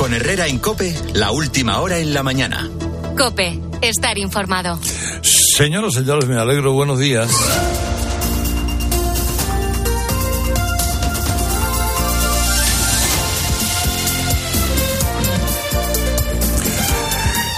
[0.00, 2.70] Con Herrera en Cope, la última hora en la mañana.
[3.18, 4.80] Cope, estar informado.
[5.20, 7.30] Señoras y señores, me alegro, buenos días.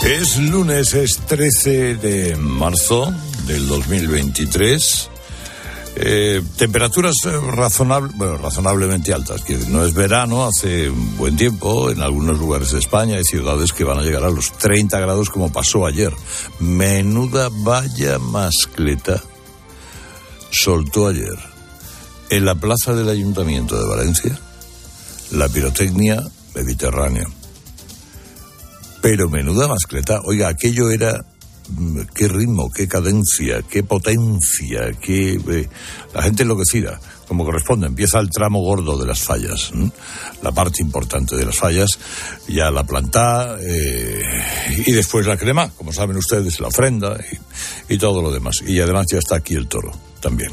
[0.05, 3.15] Es lunes, es 13 de marzo
[3.47, 5.12] del 2023.
[5.95, 12.01] Eh, temperaturas eh, razonable, bueno, razonablemente altas, que no es verano, hace buen tiempo, en
[12.01, 15.53] algunos lugares de España hay ciudades que van a llegar a los 30 grados como
[15.53, 16.13] pasó ayer.
[16.61, 19.23] Menuda valla mascleta
[20.51, 21.39] soltó ayer
[22.31, 24.39] en la plaza del Ayuntamiento de Valencia
[25.33, 26.23] la pirotecnia
[26.55, 27.27] mediterránea.
[29.01, 31.25] Pero menuda mascleta, oiga, aquello era
[32.15, 35.69] qué ritmo, qué cadencia, qué potencia, qué eh,
[36.15, 37.87] la gente enloquecida, como corresponde.
[37.87, 39.73] Empieza el tramo gordo de las fallas,
[40.43, 41.99] la parte importante de las fallas,
[42.49, 44.23] ya la planta eh,
[44.87, 47.19] y después la crema, como saben ustedes, la ofrenda
[47.89, 48.57] y, todo lo demás.
[48.67, 50.53] Y además ya está aquí el toro también.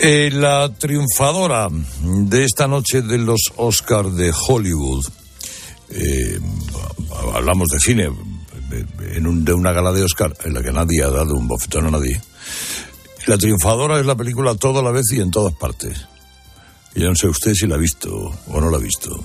[0.00, 1.68] Eh, la triunfadora
[2.02, 5.04] de esta noche de los Oscars de Hollywood
[7.34, 8.10] hablamos de cine,
[8.70, 11.90] en de una gala de Oscar en la que nadie ha dado un bofetón a
[11.90, 12.20] nadie.
[13.26, 16.06] La triunfadora es la película Toda la vez y en todas partes.
[16.94, 18.10] Y yo no sé usted si la ha visto
[18.48, 19.18] o no la ha visto.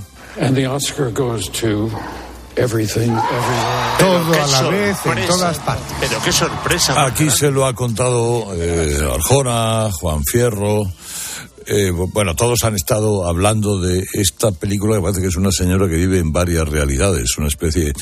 [3.97, 5.95] Todo a la vez en todas partes.
[5.99, 7.05] Pero qué sorpresa.
[7.05, 10.83] Aquí se lo ha contado eh, Arjona, Juan Fierro,
[11.67, 15.87] eh, bueno, todos han estado hablando de esta película que parece que es una señora
[15.87, 17.93] que vive en varias realidades, una especie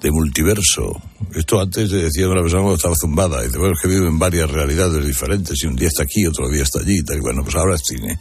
[0.00, 1.00] de multiverso.
[1.34, 4.50] Esto antes decía una persona cuando estaba zumbada, dice, bueno, es que vive en varias
[4.50, 7.74] realidades diferentes, y un día está aquí, otro día está allí, tal, bueno, pues ahora
[7.74, 8.18] es cine.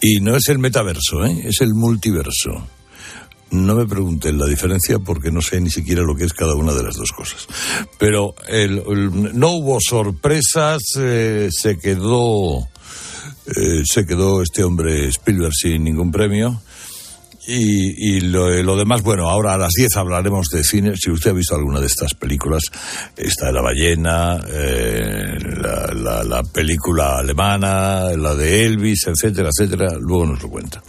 [0.00, 1.42] Y no es el metaverso, ¿eh?
[1.44, 2.68] es el multiverso.
[3.50, 6.72] No me pregunten la diferencia porque no sé ni siquiera lo que es cada una
[6.72, 7.46] de las dos cosas.
[7.98, 8.34] Pero
[9.34, 12.66] no hubo sorpresas, eh, se quedó
[13.46, 16.60] eh, se quedó este hombre Spielberg sin ningún premio.
[17.46, 20.94] Y, lo, demás, bueno, ahora a las 10 hablaremos de cine.
[20.96, 22.62] Si usted ha visto alguna de estas películas,
[23.16, 25.38] esta de la ballena, eh,
[25.94, 30.82] la, película alemana, la de Elvis, etcétera, etcétera, luego nos lo cuenta.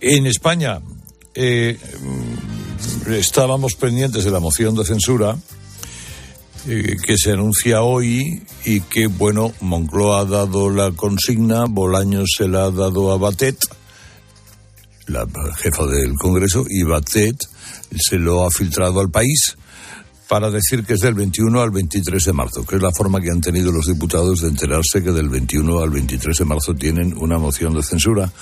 [0.00, 0.80] En España
[1.34, 1.78] eh,
[3.08, 5.34] estábamos pendientes de la moción de censura
[6.66, 12.48] eh, que se anuncia hoy y que, bueno, Moncloa ha dado la consigna, Bolaños se
[12.48, 13.58] la ha dado a Batet,
[15.06, 15.26] la
[15.58, 17.36] jefa del Congreso, y Batet
[17.96, 19.56] se lo ha filtrado al país
[20.26, 23.30] para decir que es del 21 al 23 de marzo, que es la forma que
[23.30, 27.38] han tenido los diputados de enterarse que del 21 al 23 de marzo tienen una
[27.38, 28.32] moción de censura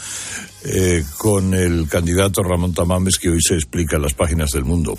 [0.64, 4.96] eh, con el candidato Ramón Tamames que hoy se explica en las páginas del mundo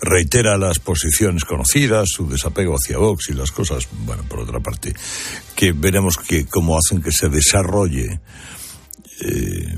[0.00, 4.94] reitera las posiciones conocidas, su desapego hacia Vox y las cosas, bueno, por otra parte,
[5.54, 8.20] que veremos que cómo hacen que se desarrolle,
[9.20, 9.76] eh,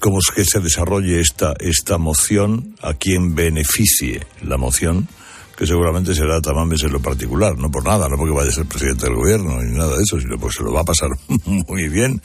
[0.00, 5.08] cómo es que se desarrolle esta, esta moción, a quien beneficie la moción,
[5.56, 8.66] que seguramente será Tamames en lo particular, no por nada, no porque vaya a ser
[8.66, 11.10] presidente del gobierno ni nada de eso, sino porque se lo va a pasar
[11.46, 12.20] muy bien.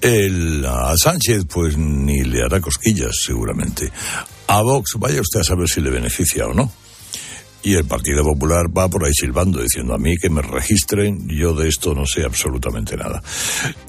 [0.00, 3.90] El, a Sánchez, pues ni le hará cosquillas, seguramente
[4.48, 6.70] a Vox, vaya usted a saber si le beneficia o no.
[7.62, 11.52] Y el Partido Popular va por ahí silbando, diciendo a mí que me registren, yo
[11.52, 13.20] de esto no sé absolutamente nada.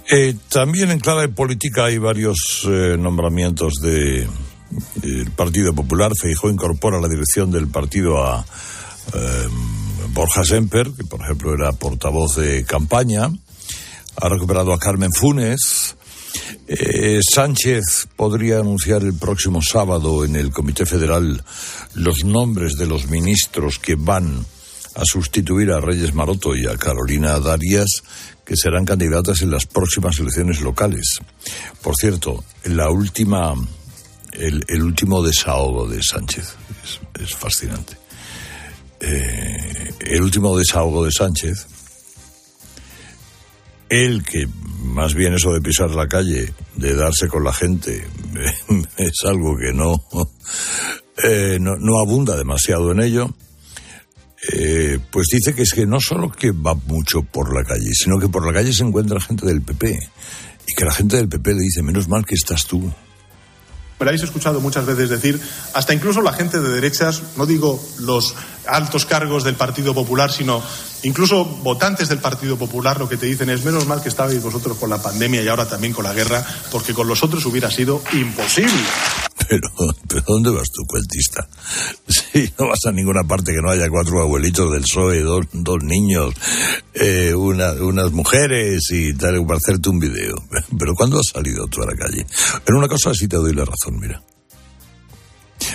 [0.10, 4.28] Eh, también en clave política hay varios eh, nombramientos del
[5.36, 6.12] Partido Popular.
[6.20, 8.44] Feijó incorpora la dirección del partido a
[9.14, 9.48] eh,
[10.10, 13.30] Borja Semper, que por ejemplo era portavoz de campaña.
[14.20, 15.96] Ha recuperado a Carmen Funes,
[16.68, 21.44] eh, Sánchez podría anunciar el próximo sábado en el Comité Federal
[21.94, 24.46] los nombres de los ministros que van
[24.96, 27.88] a sustituir a Reyes Maroto y a Carolina Darias,
[28.44, 31.20] que serán candidatas en las próximas elecciones locales.
[31.82, 33.54] Por cierto, la última,
[34.34, 36.56] el, último desahogo de Sánchez
[37.22, 37.96] es, fascinante.
[39.00, 41.68] Eh, el último desahogo de Sánchez,
[43.90, 44.48] el que
[44.84, 48.06] más bien eso de pisar la calle, de darse con la gente,
[48.98, 49.70] es algo que
[51.24, 53.34] eh, no, no, abunda demasiado en ello.
[54.54, 58.20] Eh, pues dice que es que no solo que va mucho por la calle, sino
[58.20, 60.00] que por la calle se encuentra gente del PP
[60.68, 62.94] y que la gente del PP le dice, menos mal que estás tú.
[64.00, 65.42] Me lo habéis escuchado muchas veces decir,
[65.74, 68.36] hasta incluso la gente de derechas, no digo los
[68.68, 70.62] altos cargos del Partido Popular, sino
[71.02, 74.78] incluso votantes del Partido Popular, lo que te dicen es, menos mal que estabais vosotros
[74.78, 78.04] con la pandemia y ahora también con la guerra, porque con los otros hubiera sido
[78.14, 78.84] imposible.
[79.50, 79.70] Pero,
[80.08, 81.48] pero ¿dónde vas tú, cuentista?
[82.08, 86.34] Si no vas a ninguna parte que no haya cuatro abuelitos del PSOE, dos, niños,
[86.94, 90.36] eh, una, unas mujeres y tal, para hacerte un video.
[90.78, 92.26] Pero ¿cuándo has salido tú a la calle?
[92.66, 94.22] En una cosa sí te doy la razón, mira.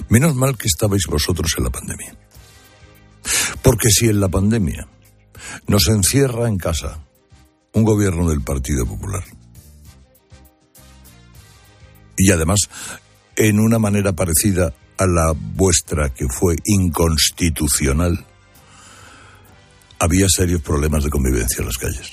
[0.09, 2.17] Menos mal que estabais vosotros en la pandemia.
[3.63, 4.87] Porque si en la pandemia
[5.67, 7.05] nos encierra en casa
[7.73, 9.25] un gobierno del Partido Popular,
[12.17, 12.69] y además
[13.43, 18.25] en una manera parecida a la vuestra, que fue inconstitucional,
[19.99, 22.13] había serios problemas de convivencia en las calles.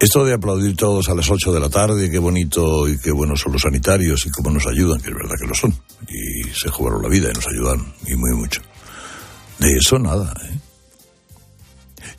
[0.00, 3.42] Esto de aplaudir todos a las 8 de la tarde, qué bonito y qué buenos
[3.42, 5.72] son los sanitarios y cómo nos ayudan, que es verdad que lo son,
[6.08, 8.60] y se jugaron la vida y nos ayudan, y muy mucho.
[9.60, 10.58] De eso nada, ¿eh?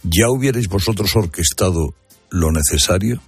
[0.04, 1.94] ¿Ya hubierais vosotros orquestado
[2.30, 3.22] lo necesario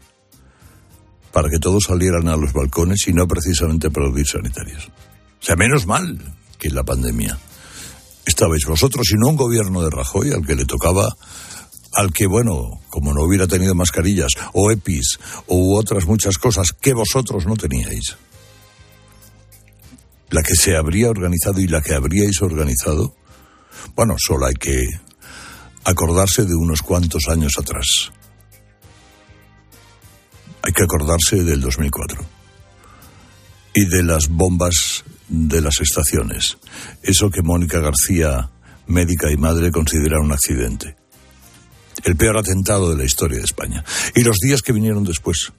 [1.31, 4.89] para que todos salieran a los balcones y no precisamente aplaudir sanitarios?
[5.41, 6.17] O sea, menos mal
[6.57, 7.37] que la pandemia
[8.25, 11.15] estabais vosotros y no un gobierno de Rajoy al que le tocaba
[11.93, 16.93] al que, bueno, como no hubiera tenido mascarillas o EPIs u otras muchas cosas que
[16.93, 18.15] vosotros no teníais,
[20.29, 23.15] la que se habría organizado y la que habríais organizado,
[23.95, 24.85] bueno, solo hay que
[25.83, 28.11] acordarse de unos cuantos años atrás.
[30.61, 32.25] Hay que acordarse del 2004
[33.73, 36.57] y de las bombas de las estaciones.
[37.01, 38.49] Eso que Mónica García,
[38.87, 40.99] médica y madre, considera un accidente
[42.03, 43.83] el peor atentado de la historia de España.
[44.15, 45.51] Y los días que vinieron después.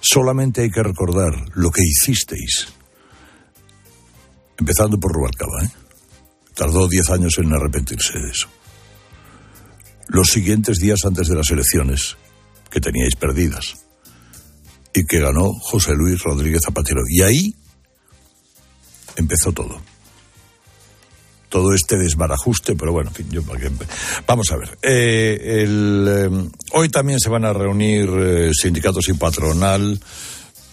[0.00, 2.68] Solamente hay que recordar lo que hicisteis.
[4.58, 5.70] Empezando por Rubalcaba, ¿eh?
[6.54, 8.48] Tardó diez años en arrepentirse de eso.
[10.08, 12.16] Los siguientes días antes de las elecciones,
[12.70, 13.81] que teníais perdidas,
[14.94, 17.02] y que ganó José Luis Rodríguez Zapatero.
[17.08, 17.54] Y ahí
[19.16, 19.80] empezó todo
[21.52, 23.42] todo este desbarajuste, pero bueno, en fin, yo,
[24.26, 24.70] vamos a ver.
[24.82, 26.30] Eh, eh,
[26.72, 30.00] hoy también se van a reunir eh, sindicatos y patronal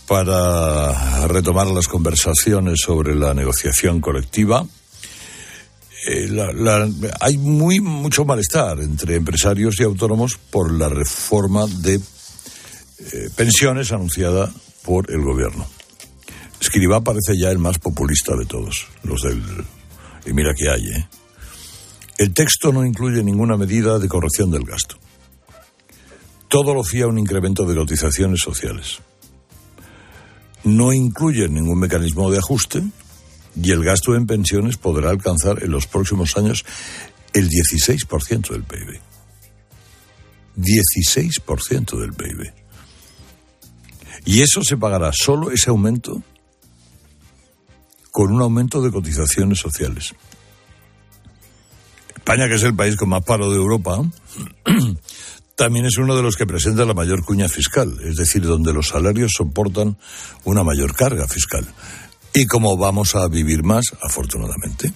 [0.07, 4.65] para retomar las conversaciones sobre la negociación colectiva.
[7.19, 11.99] hay muy mucho malestar entre empresarios y autónomos por la reforma de
[13.35, 14.51] pensiones anunciada
[14.83, 15.65] por el gobierno.
[16.59, 19.41] Escriba parece ya el más populista de todos, los del
[20.25, 21.07] y mira que hay, ¿eh?
[22.17, 24.97] El texto no incluye ninguna medida de corrección del gasto.
[26.49, 28.99] Todo lo fía a un incremento de cotizaciones sociales.
[30.65, 32.83] No incluye ningún mecanismo de ajuste
[33.55, 36.65] y el gasto en pensiones podrá alcanzar en los próximos años
[37.33, 38.99] el 16% del PIB.
[40.57, 42.58] 16% del PIB.
[44.29, 46.21] Y eso se pagará solo ese aumento
[48.11, 50.13] con un aumento de cotizaciones sociales.
[52.15, 54.03] España, que es el país con más paro de Europa,
[55.55, 58.89] también es uno de los que presenta la mayor cuña fiscal, es decir, donde los
[58.89, 59.97] salarios soportan
[60.43, 61.65] una mayor carga fiscal.
[62.31, 64.93] Y como vamos a vivir más, afortunadamente,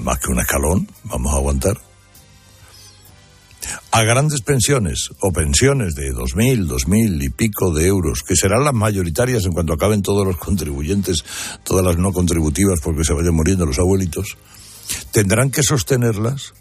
[0.00, 1.80] más que un escalón, vamos a aguantar,
[3.90, 8.36] a grandes pensiones o pensiones de dos mil, dos mil y pico de euros, que
[8.36, 11.24] serán las mayoritarias en cuanto acaben todos los contribuyentes,
[11.64, 14.36] todas las no contributivas porque se vayan muriendo los abuelitos,
[15.10, 16.54] tendrán que sostenerlas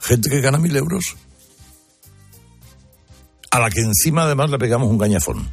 [0.00, 1.16] gente que gana mil euros,
[3.50, 5.50] a la que encima además le pegamos un cañafón.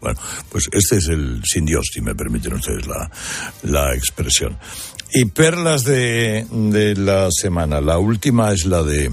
[0.00, 0.18] Bueno,
[0.50, 3.08] pues este es el sin Dios, si me permiten ustedes la,
[3.62, 4.58] la expresión.
[5.12, 7.80] Y perlas de, de la semana.
[7.80, 9.12] La última es la de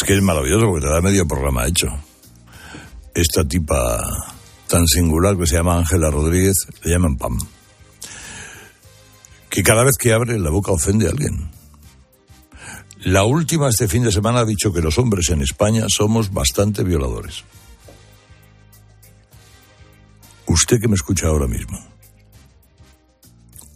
[0.00, 1.88] es que es maravilloso porque te da medio programa hecho.
[3.12, 4.00] Esta tipa
[4.66, 7.38] tan singular que se llama Ángela Rodríguez, le llaman Pam.
[9.50, 11.50] Que cada vez que abre la boca ofende a alguien.
[13.02, 16.82] La última este fin de semana ha dicho que los hombres en España somos bastante
[16.82, 17.44] violadores.
[20.46, 21.78] Usted que me escucha ahora mismo,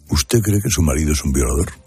[0.09, 1.84] ¿usted cree que su marido es un violador?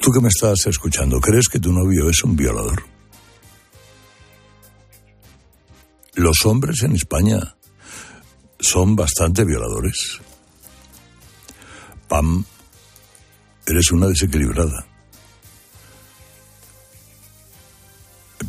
[0.00, 2.82] Tú que me estás escuchando, ¿crees que tu novio es un violador?
[6.14, 7.38] Los hombres en España
[8.58, 10.20] son bastante violadores.
[12.08, 12.44] Pam,
[13.66, 14.86] eres una desequilibrada.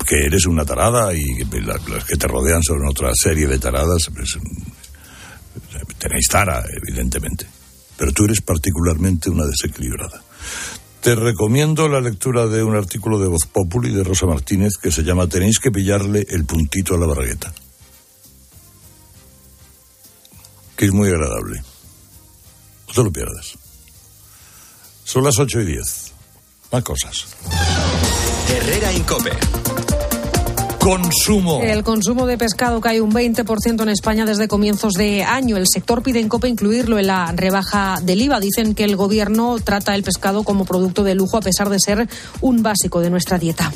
[0.08, 1.24] Que eres una tarada y
[1.62, 4.10] las que te rodean son otra serie de taradas.
[4.14, 4.38] Pues,
[5.98, 7.46] tenéis tara, evidentemente.
[7.98, 10.22] Pero tú eres particularmente una desequilibrada.
[11.02, 15.02] Te recomiendo la lectura de un artículo de Voz Populi de Rosa Martínez que se
[15.02, 17.52] llama Tenéis que pillarle el puntito a la bragueta.
[20.78, 21.64] Que es muy agradable.
[22.88, 23.58] No te lo pierdas.
[25.04, 26.12] Son las 8 y 10.
[26.72, 27.26] Más cosas.
[28.48, 29.32] Herrera Incope.
[30.82, 31.62] Consumo.
[31.62, 35.56] El consumo de pescado cae un 20% en España desde comienzos de año.
[35.56, 38.40] El sector pide en COPE incluirlo en la rebaja del IVA.
[38.40, 42.10] Dicen que el gobierno trata el pescado como producto de lujo a pesar de ser
[42.42, 43.72] un básico de nuestra dieta.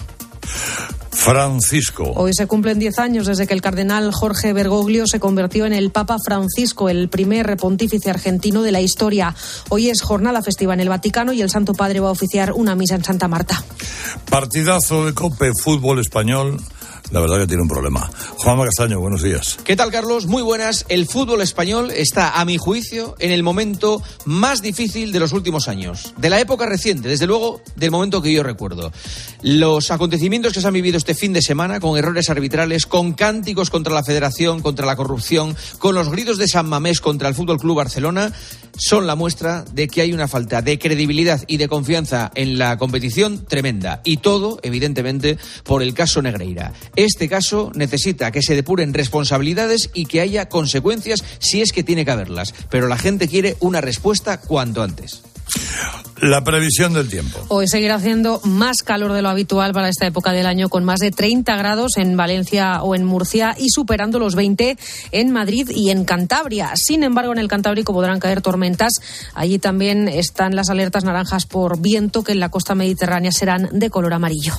[1.12, 2.12] Francisco.
[2.16, 5.92] Hoy se cumplen 10 años desde que el cardenal Jorge Bergoglio se convirtió en el
[5.92, 9.36] Papa Francisco, el primer pontífice argentino de la historia.
[9.70, 12.76] Hoy es jornada festiva en el Vaticano y el Santo Padre va a oficiar una
[12.76, 13.64] misa en Santa Marta.
[14.30, 16.60] Partidazo de Cope Fútbol Español
[17.12, 18.10] la verdad que tiene un problema.
[18.38, 19.58] Juanma Castaño, buenos días.
[19.64, 20.26] ¿Qué tal, Carlos?
[20.26, 20.86] Muy buenas.
[20.90, 25.68] El fútbol español está, a mi juicio, en el momento más difícil de los últimos
[25.68, 26.14] años.
[26.18, 28.92] De la época reciente, desde luego, del momento que yo recuerdo.
[29.42, 33.70] Los acontecimientos que se han vivido este fin de semana, con errores arbitrales, con cánticos
[33.70, 37.60] contra la federación, contra la corrupción, con los gritos de San Mamés contra el Fútbol
[37.60, 38.34] Club Barcelona,
[38.78, 42.78] son la muestra de que hay una falta de credibilidad y de confianza en la
[42.78, 44.02] competición tremenda.
[44.04, 46.74] Y todo, evidentemente, por el caso Negreira.
[46.96, 52.06] Este caso necesita que se depuren responsabilidades y que haya consecuencias si es que tiene
[52.06, 52.54] que haberlas.
[52.70, 55.22] Pero la gente quiere una respuesta cuanto antes.
[56.22, 57.40] La previsión del tiempo.
[57.50, 61.00] Hoy seguirá haciendo más calor de lo habitual para esta época del año, con más
[61.00, 64.78] de 30 grados en Valencia o en Murcia y superando los 20
[65.12, 66.72] en Madrid y en Cantabria.
[66.75, 68.94] Sin embargo, en el Cantábrico podrán caer tormentas.
[69.34, 73.90] Allí también están las alertas naranjas por viento, que en la costa mediterránea serán de
[73.90, 74.54] color amarillo.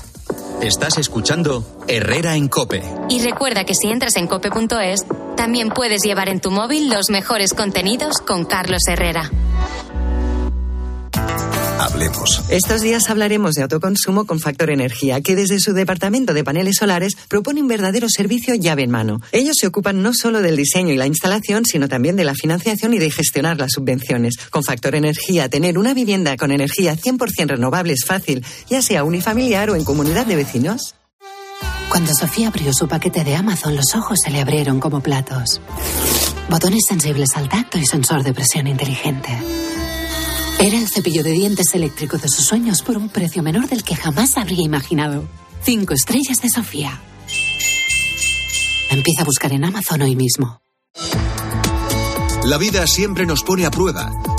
[0.63, 2.83] Estás escuchando Herrera en Cope.
[3.09, 5.05] Y recuerda que si entras en cope.es,
[5.37, 9.31] también puedes llevar en tu móvil los mejores contenidos con Carlos Herrera.
[11.79, 12.43] Hablemos.
[12.49, 17.17] Estos días hablaremos de autoconsumo con Factor Energía, que desde su departamento de paneles solares
[17.29, 19.21] propone un verdadero servicio llave en mano.
[19.33, 22.95] Ellos se ocupan no solo del diseño y la instalación, sino también de la financiación
[22.95, 24.37] y de gestionar las subvenciones.
[24.51, 29.69] Con Factor Energía, tener una vivienda con energía 100% renovable es fácil, ya sea unifamiliar
[29.69, 30.95] o en comunidad de vecinos.
[31.91, 35.61] Cuando Sofía abrió su paquete de Amazon, los ojos se le abrieron como platos.
[36.49, 39.31] Botones sensibles al tacto y sensor de presión inteligente.
[40.59, 43.95] Era el cepillo de dientes eléctrico de sus sueños por un precio menor del que
[43.95, 45.29] jamás habría imaginado.
[45.63, 46.99] Cinco estrellas de Sofía.
[48.89, 50.63] Empieza a buscar en Amazon hoy mismo.
[52.45, 54.11] La vida siempre nos pone a prueba.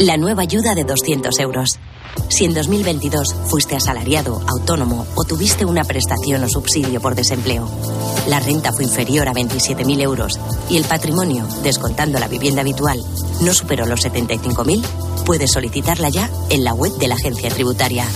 [0.00, 1.78] La nueva ayuda de 200 euros.
[2.30, 7.68] Si en 2022 fuiste asalariado, autónomo o tuviste una prestación o subsidio por desempleo,
[8.26, 10.40] la renta fue inferior a 27.000 euros
[10.70, 13.04] y el patrimonio, descontando la vivienda habitual,
[13.42, 14.82] no superó los 75.000,
[15.26, 18.06] puedes solicitarla ya en la web de la agencia tributaria.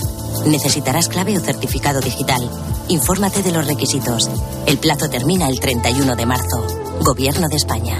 [0.47, 2.49] Necesitarás clave o certificado digital.
[2.87, 4.27] Infórmate de los requisitos.
[4.65, 6.65] El plazo termina el 31 de marzo.
[7.01, 7.99] Gobierno de España.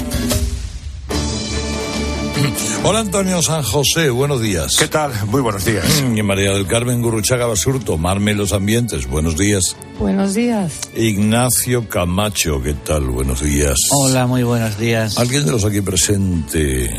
[2.83, 4.75] Hola Antonio San José, buenos días.
[4.77, 5.11] ¿Qué tal?
[5.27, 5.85] Muy buenos días.
[6.15, 9.75] Y María del Carmen Gurruchaga Basurto, Marme los Ambientes, buenos días.
[9.99, 10.79] Buenos días.
[10.95, 13.03] Ignacio Camacho, ¿qué tal?
[13.03, 13.75] Buenos días.
[13.91, 15.19] Hola, muy buenos días.
[15.19, 16.89] ¿Alguien de los aquí presente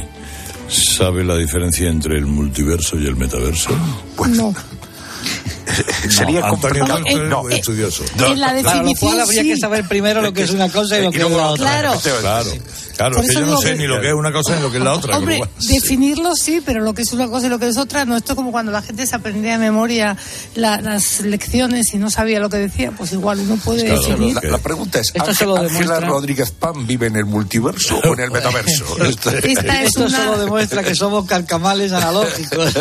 [0.69, 3.71] sabe la diferencia entre el multiverso y el metaverso?
[4.17, 4.55] Pues no.
[6.09, 6.41] Sería.
[6.43, 6.69] Camacho
[7.07, 8.05] es No, eh, estudioso.
[8.19, 9.49] En la Claro, lo definición cual habría sí.
[9.49, 11.67] que saber primero lo que es una cosa y lo que es la la otra.
[11.71, 12.01] Claro.
[12.03, 12.51] Claro,
[12.97, 14.71] claro, es que yo no sé que- ni lo que es una cosa ni lo
[14.71, 15.17] que es la otra.
[15.19, 18.17] Hombre, definirlo sí, pero lo que es una cosa y lo que es otra, no.
[18.17, 20.17] Esto es como cuando la gente se aprendía de memoria
[20.55, 24.35] la- las lecciones y no sabía lo que decía, pues igual uno puede Claro, definir.
[24.43, 28.21] La, la pregunta es, Esto ¿Ángel- ¿Ángela Rodríguez Pan vive en el multiverso o en
[28.21, 28.85] el metaverso?
[29.05, 32.73] Esta es, Esto una, solo demuestra que somos carcamales analógicos.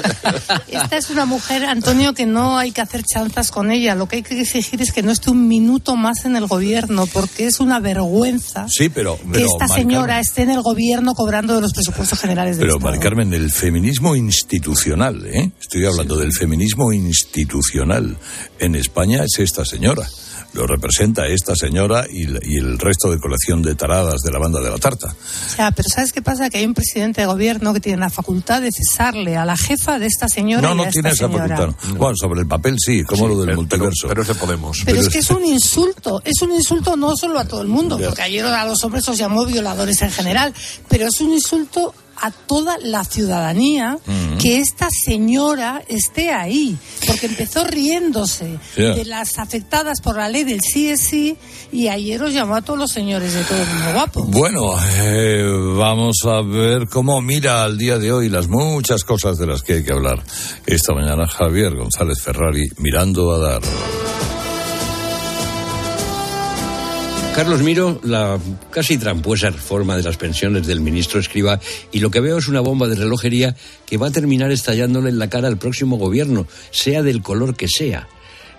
[0.68, 3.96] esta es una mujer, Antonio, que no hay que hacer chanzas con ella.
[3.96, 7.06] Lo que hay que exigir es que no esté un minuto más en el gobierno,
[7.08, 9.20] porque es una vergüenza Sí, pero...
[9.32, 12.78] que esta señora Carmen, esté en el gobierno cobrando de los presupuestos generales del Pero,
[12.78, 12.92] Estado.
[12.92, 15.52] Mari Carmen, el feminismo institucional, ¿eh?
[15.60, 18.18] Estoy hablando del feminismo institucional
[18.60, 20.08] en España, es esta señora.
[20.54, 24.60] Lo representa esta señora y, y el resto de colección de taradas de la banda
[24.60, 25.16] de la tarta.
[25.58, 26.50] Ya, pero ¿sabes qué pasa?
[26.50, 29.98] Que hay un presidente de gobierno que tiene la facultad de cesarle a la jefa
[30.00, 31.58] de esta señora No, y no esta tiene esa señora.
[31.58, 31.96] facultad.
[31.98, 34.08] Bueno, sobre el papel sí, como lo del multiverso.
[34.08, 34.82] Pero es de Podemos.
[34.86, 37.98] Pero es que es un insulto, es un insulto no solo a todo el mundo,
[37.98, 40.54] porque ayer a los hombres os llamó violadores en general,
[40.88, 43.98] pero es un insulto a toda la ciudadanía
[44.40, 46.78] que esta señora esté ahí,
[47.08, 51.38] porque empezó riéndose de las afectadas por la ley del sí sí
[51.72, 54.24] y ayer os llamó a todos los señores de todo el mundo guapo.
[54.26, 55.44] Bueno, eh,
[55.78, 59.74] vamos a ver cómo mira al día de hoy las muchas cosas de las que
[59.74, 60.24] hay que hablar.
[60.66, 63.62] Esta mañana Javier González Ferrari mirando a dar.
[67.36, 68.38] Carlos, miro la
[68.72, 71.60] casi trampuesa reforma de las pensiones del ministro Escriba
[71.92, 75.18] y lo que veo es una bomba de relojería que va a terminar estallándole en
[75.18, 78.08] la cara al próximo gobierno, sea del color que sea.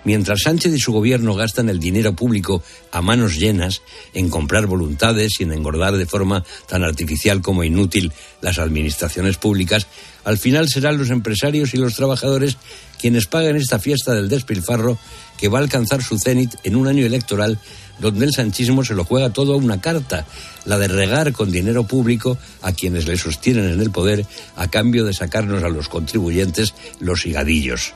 [0.05, 2.61] Mientras Sánchez y su gobierno gastan el dinero público
[2.91, 3.81] a manos llenas
[4.13, 8.11] en comprar voluntades y en engordar de forma tan artificial como inútil
[8.41, 9.87] las administraciones públicas,
[10.25, 12.57] al final serán los empresarios y los trabajadores
[12.99, 14.97] quienes paguen esta fiesta del despilfarro
[15.37, 17.59] que va a alcanzar su cenit en un año electoral
[17.99, 20.25] donde el sanchismo se lo juega todo a una carta,
[20.65, 25.05] la de regar con dinero público a quienes le sostienen en el poder a cambio
[25.05, 27.93] de sacarnos a los contribuyentes los higadillos.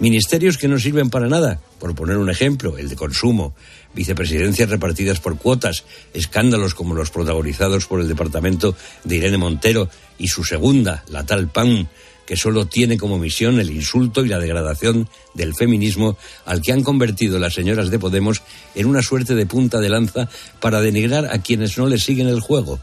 [0.00, 3.54] Ministerios que no sirven para nada, por poner un ejemplo, el de consumo,
[3.94, 5.84] vicepresidencias repartidas por cuotas,
[6.14, 8.74] escándalos como los protagonizados por el departamento
[9.04, 11.90] de Irene Montero y su segunda, la tal PAN,
[12.30, 16.84] que solo tiene como misión el insulto y la degradación del feminismo al que han
[16.84, 18.42] convertido las señoras de Podemos
[18.76, 20.28] en una suerte de punta de lanza
[20.60, 22.78] para denigrar a quienes no le siguen el juego.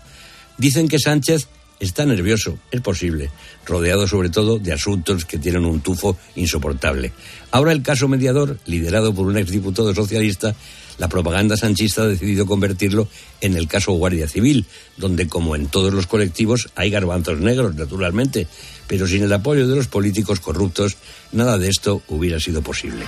[0.57, 1.47] Dicen que Sánchez
[1.79, 3.29] está nervioso, es posible,
[3.65, 7.11] rodeado sobre todo de asuntos que tienen un tufo insoportable.
[7.51, 10.55] Ahora el caso mediador, liderado por un exdiputado socialista,
[10.97, 13.07] la propaganda sanchista ha decidido convertirlo
[13.41, 14.65] en el caso Guardia Civil,
[14.97, 18.47] donde como en todos los colectivos hay garbanzos negros, naturalmente,
[18.87, 20.97] pero sin el apoyo de los políticos corruptos,
[21.31, 23.05] nada de esto hubiera sido posible.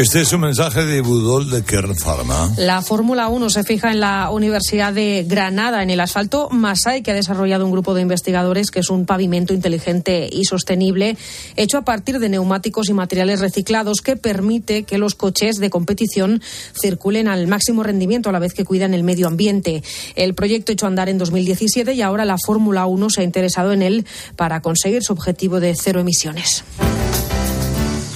[0.00, 2.50] Este es un mensaje de Budol de Kern Pharma.
[2.56, 7.10] La Fórmula 1 se fija en la Universidad de Granada, en el asfalto Masai, que
[7.10, 11.18] ha desarrollado un grupo de investigadores que es un pavimento inteligente y sostenible,
[11.56, 16.40] hecho a partir de neumáticos y materiales reciclados, que permite que los coches de competición
[16.80, 19.82] circulen al máximo rendimiento a la vez que cuidan el medio ambiente.
[20.16, 23.82] El proyecto hecho andar en 2017 y ahora la Fórmula 1 se ha interesado en
[23.82, 26.64] él para conseguir su objetivo de cero emisiones.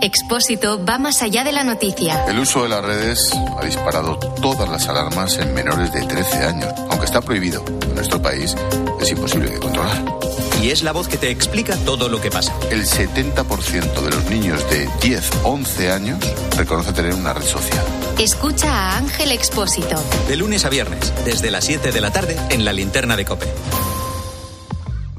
[0.00, 2.26] Expósito va más allá de la noticia.
[2.26, 6.72] El uso de las redes ha disparado todas las alarmas en menores de 13 años.
[6.90, 8.54] Aunque está prohibido en nuestro país,
[9.00, 10.04] es imposible de controlar.
[10.62, 12.52] Y es la voz que te explica todo lo que pasa.
[12.70, 16.18] El 70% de los niños de 10, 11 años
[16.56, 17.84] reconoce tener una red social.
[18.18, 20.02] Escucha a Ángel Expósito.
[20.28, 23.46] De lunes a viernes, desde las 7 de la tarde, en la linterna de Cope.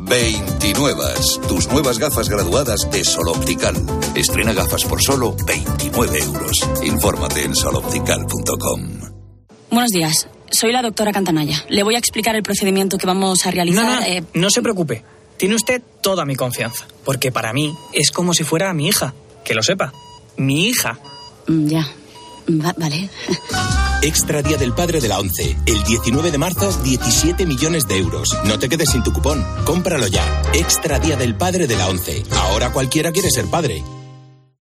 [0.05, 1.03] 29.
[1.47, 3.75] Tus nuevas gafas graduadas de Sol Optical.
[4.15, 6.57] Estrena gafas por solo 29 euros.
[6.83, 8.81] Infórmate en soloptical.com.
[9.71, 10.27] Buenos días.
[10.51, 11.63] Soy la doctora Cantanaya.
[11.69, 13.83] Le voy a explicar el procedimiento que vamos a realizar.
[13.83, 15.03] No, no, eh, no se preocupe.
[15.37, 16.85] Tiene usted toda mi confianza.
[17.03, 19.13] Porque para mí es como si fuera mi hija.
[19.43, 19.91] Que lo sepa.
[20.37, 20.97] Mi hija.
[21.47, 21.87] mm, ya.
[22.49, 23.09] Va- vale.
[24.05, 25.57] Extra Día del Padre de la ONCE.
[25.65, 28.29] El 19 de marzo, 17 millones de euros.
[28.45, 29.43] No te quedes sin tu cupón.
[29.65, 30.21] Cómpralo ya.
[30.53, 32.21] Extra Día del Padre de la ONCE.
[32.37, 33.81] Ahora cualquiera quiere ser padre.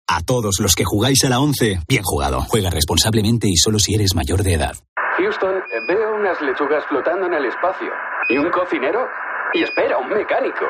[0.08, 2.42] A todos los que jugáis a la 11, bien jugado.
[2.42, 4.76] Juega responsablemente y solo si eres mayor de edad.
[5.18, 5.56] Houston,
[5.88, 7.90] veo unas lechugas flotando en el espacio.
[8.30, 9.08] ¿Y un cocinero?
[9.54, 10.70] Y espera, un mecánico.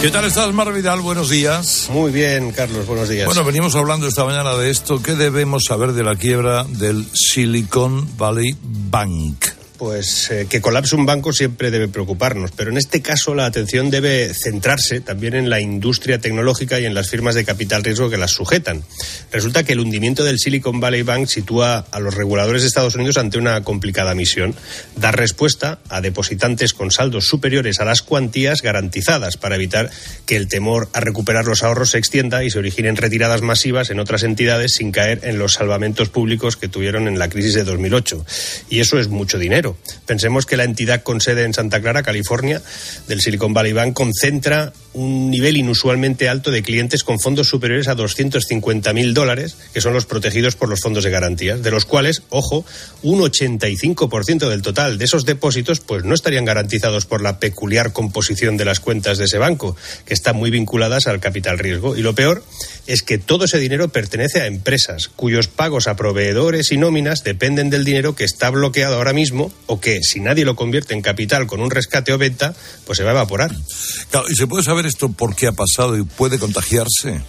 [0.00, 1.00] ¿Qué tal estás, Mar Vidal?
[1.00, 1.88] Buenos días.
[1.90, 3.26] Muy bien, Carlos, buenos días.
[3.26, 5.02] Bueno, venimos hablando esta mañana de esto.
[5.02, 9.57] ¿Qué debemos saber de la quiebra del Silicon Valley Bank?
[9.78, 13.90] Pues eh, que colapse un banco siempre debe preocuparnos, pero en este caso la atención
[13.90, 18.18] debe centrarse también en la industria tecnológica y en las firmas de capital riesgo que
[18.18, 18.82] las sujetan.
[19.30, 23.16] Resulta que el hundimiento del Silicon Valley Bank sitúa a los reguladores de Estados Unidos
[23.16, 24.54] ante una complicada misión,
[24.96, 29.90] dar respuesta a depositantes con saldos superiores a las cuantías garantizadas para evitar
[30.26, 34.00] que el temor a recuperar los ahorros se extienda y se originen retiradas masivas en
[34.00, 38.26] otras entidades sin caer en los salvamentos públicos que tuvieron en la crisis de 2008.
[38.70, 39.67] Y eso es mucho dinero.
[40.06, 42.62] Pensemos que la entidad con sede en Santa Clara, California,
[43.06, 47.96] del Silicon Valley Bank, concentra un nivel inusualmente alto de clientes con fondos superiores a
[47.96, 52.64] 250.000 dólares, que son los protegidos por los fondos de garantías, de los cuales, ojo,
[53.02, 58.56] un 85% del total de esos depósitos pues no estarían garantizados por la peculiar composición
[58.56, 61.96] de las cuentas de ese banco, que están muy vinculadas al capital riesgo.
[61.96, 62.42] Y lo peor
[62.86, 67.70] es que todo ese dinero pertenece a empresas cuyos pagos a proveedores y nóminas dependen
[67.70, 71.46] del dinero que está bloqueado ahora mismo o que, si nadie lo convierte en capital
[71.46, 72.54] con un rescate o venta,
[72.86, 73.54] pues se va a evaporar.
[74.10, 77.20] Claro, ¿y se puede saber esto por qué ha pasado y puede contagiarse?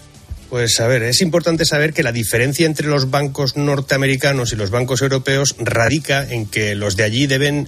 [0.50, 4.72] Pues a ver, es importante saber que la diferencia entre los bancos norteamericanos y los
[4.72, 7.68] bancos europeos radica en que los de allí deben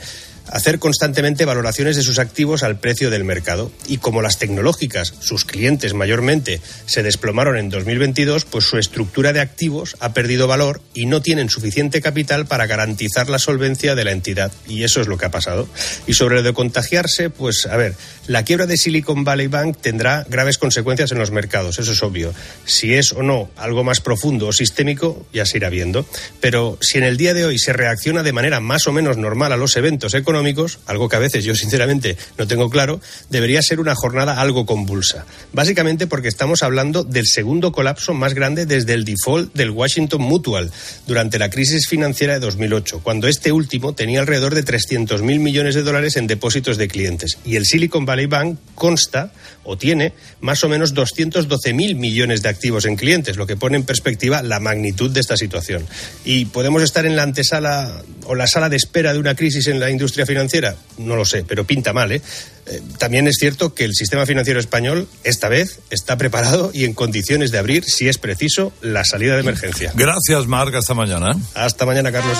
[0.51, 3.71] hacer constantemente valoraciones de sus activos al precio del mercado.
[3.87, 9.39] Y como las tecnológicas, sus clientes mayormente, se desplomaron en 2022, pues su estructura de
[9.39, 14.11] activos ha perdido valor y no tienen suficiente capital para garantizar la solvencia de la
[14.11, 14.51] entidad.
[14.67, 15.67] Y eso es lo que ha pasado.
[16.05, 17.95] Y sobre lo de contagiarse, pues a ver,
[18.27, 22.33] la quiebra de Silicon Valley Bank tendrá graves consecuencias en los mercados, eso es obvio.
[22.65, 26.05] Si es o no algo más profundo o sistémico, ya se irá viendo.
[26.39, 29.53] Pero si en el día de hoy se reacciona de manera más o menos normal
[29.53, 30.40] a los eventos económicos,
[30.85, 32.99] algo que a veces yo sinceramente no tengo claro,
[33.29, 35.25] debería ser una jornada algo convulsa.
[35.53, 40.71] Básicamente porque estamos hablando del segundo colapso más grande desde el default del Washington Mutual
[41.07, 45.83] durante la crisis financiera de 2008, cuando este último tenía alrededor de 300.000 millones de
[45.83, 47.37] dólares en depósitos de clientes.
[47.45, 49.31] Y el Silicon Valley Bank consta
[49.63, 53.83] o tiene más o menos 212.000 millones de activos en clientes, lo que pone en
[53.83, 55.85] perspectiva la magnitud de esta situación.
[56.25, 59.79] Y podemos estar en la antesala o la sala de espera de una crisis en
[59.79, 62.21] la industria financiera, no lo sé, pero pinta mal, ¿eh?
[62.67, 62.81] ¿eh?
[62.97, 67.51] También es cierto que el sistema financiero español, esta vez, está preparado y en condiciones
[67.51, 69.91] de abrir, si es preciso, la salida de emergencia.
[69.95, 70.79] Gracias, Marga.
[70.79, 71.29] Hasta mañana.
[71.53, 72.37] Hasta mañana, Carlos.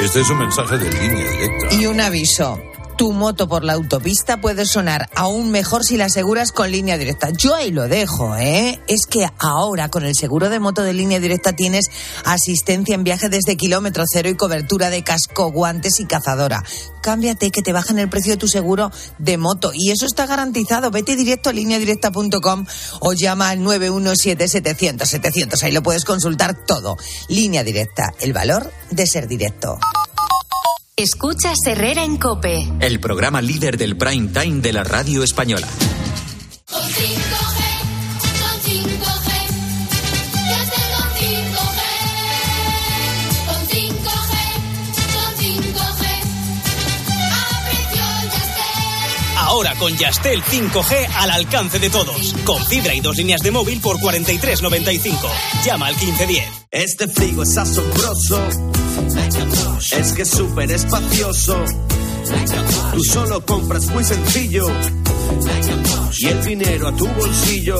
[0.00, 1.74] Este es un mensaje de línea directa.
[1.74, 2.60] Y un aviso
[2.96, 7.30] tu moto por la autopista puede sonar aún mejor si la aseguras con línea directa.
[7.30, 8.80] Yo ahí lo dejo, ¿eh?
[8.86, 11.86] Es que ahora con el seguro de moto de línea directa tienes
[12.24, 16.62] asistencia en viaje desde kilómetro cero y cobertura de casco, guantes y cazadora.
[17.02, 20.90] Cámbiate que te bajan el precio de tu seguro de moto y eso está garantizado.
[20.90, 22.66] Vete directo a lineadirecta.com
[23.00, 25.62] o llama al 917-700-700.
[25.62, 26.96] Ahí lo puedes consultar todo.
[27.28, 29.78] Línea directa, el valor de ser directo.
[30.96, 32.68] Escuchas Herrera en Cope.
[32.78, 35.66] El programa líder del prime time de la radio española.
[49.36, 52.34] Ahora con Yastel 5G al alcance de todos.
[52.44, 55.16] Con fibra y dos líneas de móvil por 43.95.
[55.64, 56.44] Llama al 1510.
[56.70, 58.40] Este frigo es asombroso.
[59.92, 61.62] Es que es súper espacioso.
[62.92, 64.66] Tú solo compras muy sencillo.
[66.18, 67.76] Y el dinero a tu bolsillo.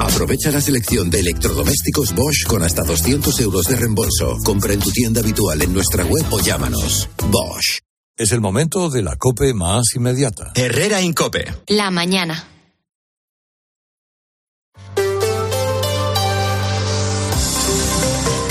[0.00, 4.36] Aprovecha la selección de electrodomésticos Bosch con hasta 200 euros de reembolso.
[4.44, 7.08] Compra en tu tienda habitual en nuestra web o llámanos.
[7.28, 7.78] Bosch.
[8.16, 10.52] Es el momento de la COPE más inmediata.
[10.54, 11.54] Herrera Incope.
[11.68, 12.48] La mañana.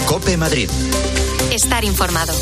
[0.08, 0.70] Cope Madrid.
[1.64, 2.34] Estar informado.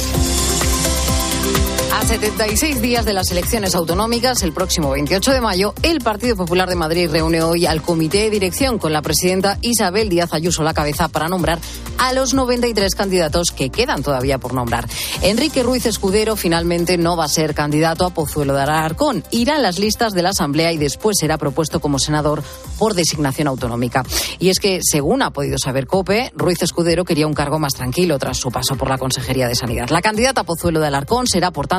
[1.92, 6.70] A 76 días de las elecciones autonómicas, el próximo 28 de mayo, el Partido Popular
[6.70, 10.66] de Madrid reúne hoy al Comité de Dirección con la presidenta Isabel Díaz Ayuso a
[10.66, 11.60] la cabeza para nombrar
[11.98, 14.88] a los 93 candidatos que quedan todavía por nombrar.
[15.24, 19.24] Enrique Ruiz Escudero finalmente no va a ser candidato a Pozuelo de Ararcón.
[19.32, 22.44] Irá en las listas de la Asamblea y después será propuesto como senador
[22.78, 24.04] por designación autonómica.
[24.40, 28.18] Y es que, según ha podido saber COPE, Ruiz Escudero quería un cargo más tranquilo
[28.20, 29.90] tras su paso por la Consejería de Sanidad.
[29.90, 31.79] La candidata a Pozuelo de Alarcón será, por tanto,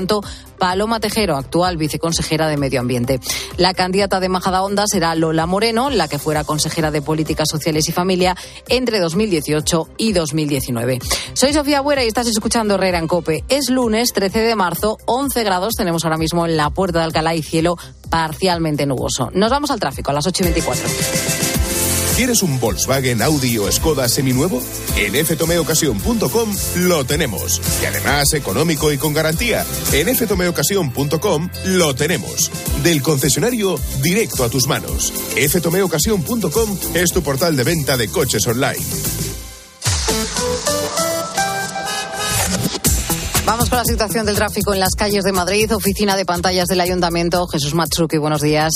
[0.59, 3.21] Paloma Tejero, actual viceconsejera de Medio Ambiente.
[3.57, 7.93] La candidata de Majadahonda será Lola Moreno, la que fuera consejera de Políticas Sociales y
[7.93, 8.37] Familia
[8.69, 10.99] entre 2018 y 2019.
[11.33, 13.45] Soy Sofía Buera y estás escuchando Herrera en Cope.
[13.49, 17.35] Es lunes 13 de marzo, 11 grados tenemos ahora mismo en la puerta de Alcalá
[17.35, 17.77] y cielo
[18.11, 19.31] parcialmente nuboso.
[19.33, 21.50] Nos vamos al tráfico a las 8 y 24.
[22.21, 24.63] ¿Quieres un Volkswagen, Audi o Skoda seminuevo?
[24.95, 27.63] En ftomeocasión.com lo tenemos.
[27.81, 29.65] Y además económico y con garantía.
[29.91, 32.51] En ftomeocasión.com lo tenemos.
[32.83, 35.15] Del concesionario directo a tus manos.
[35.35, 38.85] ftomeocasión.com es tu portal de venta de coches online.
[43.47, 46.83] Vamos con la situación del tráfico en las calles de Madrid, oficina de pantallas del
[46.83, 47.47] Ayuntamiento.
[47.47, 48.73] Jesús Matsuki, buenos días.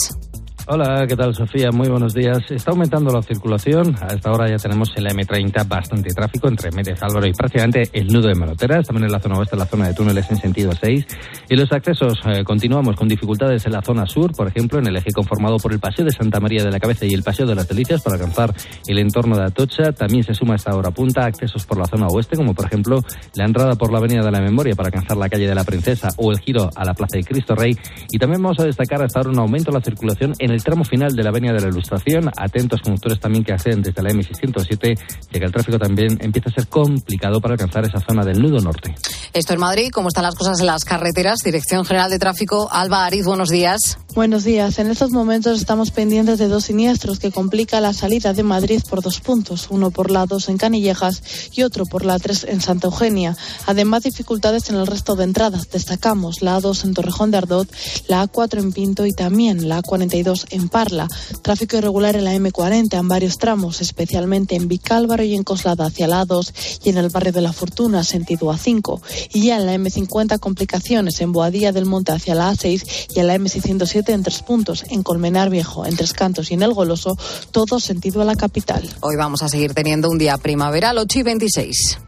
[0.66, 1.70] Hola, ¿qué tal Sofía?
[1.72, 2.38] Muy buenos días.
[2.50, 3.94] Está aumentando la circulación.
[4.00, 7.90] A esta hora ya tenemos en la M30 bastante tráfico entre Méndez Álvaro y prácticamente
[7.92, 10.72] el nudo de Manoteras, también en la zona oeste, la zona de túneles en sentido
[10.72, 11.06] 6.
[11.50, 14.96] Y los accesos eh, continuamos con dificultades en la zona sur, por ejemplo, en el
[14.96, 17.56] eje conformado por el Paseo de Santa María de la Cabeza y el Paseo de
[17.56, 18.54] las Delicias para alcanzar
[18.86, 19.92] el entorno de Atocha.
[19.92, 23.02] También se suma a esta hora punta accesos por la zona oeste, como por ejemplo
[23.34, 26.08] la entrada por la Avenida de la Memoria para alcanzar la calle de la Princesa
[26.16, 27.76] o el giro a la Plaza de Cristo Rey.
[28.10, 30.84] Y también vamos a destacar hasta ahora un aumento de la circulación en el tramo
[30.84, 32.30] final de la Avenida de la Ilustración.
[32.36, 34.98] Atentos conductores también que acceden desde la M607,
[35.32, 38.58] ya que el tráfico también empieza a ser complicado para alcanzar esa zona del nudo
[38.58, 38.94] norte.
[39.32, 41.38] Esto en Madrid, ¿cómo están las cosas en las carreteras?
[41.44, 43.98] Dirección General de Tráfico, Alba Ariz, buenos días.
[44.14, 44.78] Buenos días.
[44.78, 49.02] En estos momentos estamos pendientes de dos siniestros que complican la salida de Madrid por
[49.02, 52.86] dos puntos, uno por la 2 en Canillejas y otro por la 3 en Santa
[52.86, 53.36] Eugenia.
[53.66, 55.68] Además, dificultades en el resto de entradas.
[55.70, 57.68] Destacamos la A2 en Torrejón de Ardot,
[58.06, 61.08] la A4 en Pinto y también la A42 en Parla.
[61.42, 66.08] Tráfico irregular en la M40 en varios tramos, especialmente en Vicálvaro y en Coslada hacia
[66.08, 69.00] la A2 y en el barrio de la Fortuna, sentido A5.
[69.32, 73.26] Y ya en la M50 complicaciones en Boadilla del Monte hacia la A6 y en
[73.26, 77.16] la M607 en tres puntos, en Colmenar Viejo, en Tres Cantos y en El Goloso,
[77.50, 78.88] todo sentido a la capital.
[79.00, 81.98] Hoy vamos a seguir teniendo un día primaveral 8 y 26.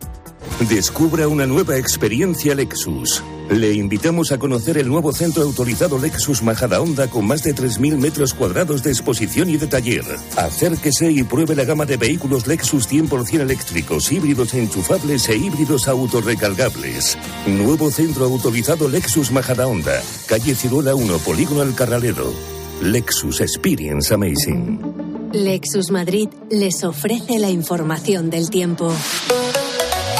[0.69, 3.23] Descubra una nueva experiencia Lexus.
[3.51, 8.35] Le invitamos a conocer el nuevo centro autorizado Lexus Majadahonda con más de 3.000 metros
[8.35, 10.05] cuadrados de exposición y de taller.
[10.37, 17.19] Acérquese y pruebe la gama de vehículos Lexus 100% eléctricos, híbridos enchufables e híbridos autorrecargables.
[17.47, 22.33] Nuevo centro autorizado Lexus Majadahonda, calle Ciruela 1, Polígono El Carralero.
[22.81, 25.31] Lexus Experience Amazing.
[25.33, 28.93] Lexus Madrid les ofrece la información del tiempo.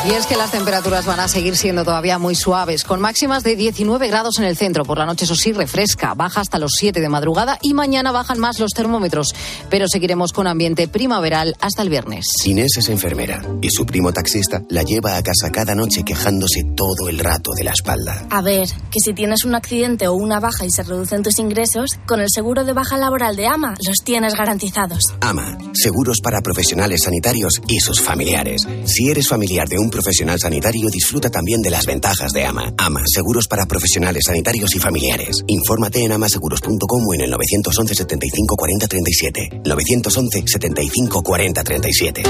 [0.05, 3.57] Y es que las temperaturas van a seguir siendo todavía muy suaves, con máximas de
[3.57, 4.85] 19 grados en el centro.
[4.85, 8.39] Por la noche, eso sí, refresca, baja hasta los 7 de madrugada y mañana bajan
[8.39, 9.35] más los termómetros.
[9.69, 12.27] Pero seguiremos con ambiente primaveral hasta el viernes.
[12.45, 17.09] Inés es enfermera y su primo taxista la lleva a casa cada noche quejándose todo
[17.09, 18.27] el rato de la espalda.
[18.31, 21.91] A ver, que si tienes un accidente o una baja y se reducen tus ingresos,
[22.07, 25.01] con el seguro de baja laboral de AMA los tienes garantizados.
[25.21, 28.63] AMA, seguros para profesionales sanitarios y sus familiares.
[28.85, 32.75] Si eres familiar de un profesional sanitario, disfruta también de las ventajas de AMA.
[32.77, 35.43] AMA, seguros para profesionales sanitarios y familiares.
[35.47, 39.61] Infórmate en amaseguros.com o en el 911 75 40 37.
[39.65, 42.23] 911 75 40 37.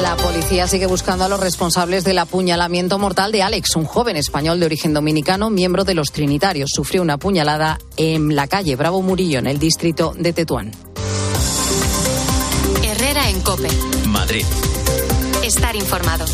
[0.00, 4.58] La policía sigue buscando a los responsables del apuñalamiento mortal de Alex, un joven español
[4.58, 6.70] de origen dominicano, miembro de los Trinitarios.
[6.74, 10.72] Sufrió una puñalada en la calle Bravo Murillo, en el distrito de Tetuán.
[12.82, 13.68] Herrera en Cope.
[14.06, 14.44] Madrid.
[15.42, 16.24] Estar informado.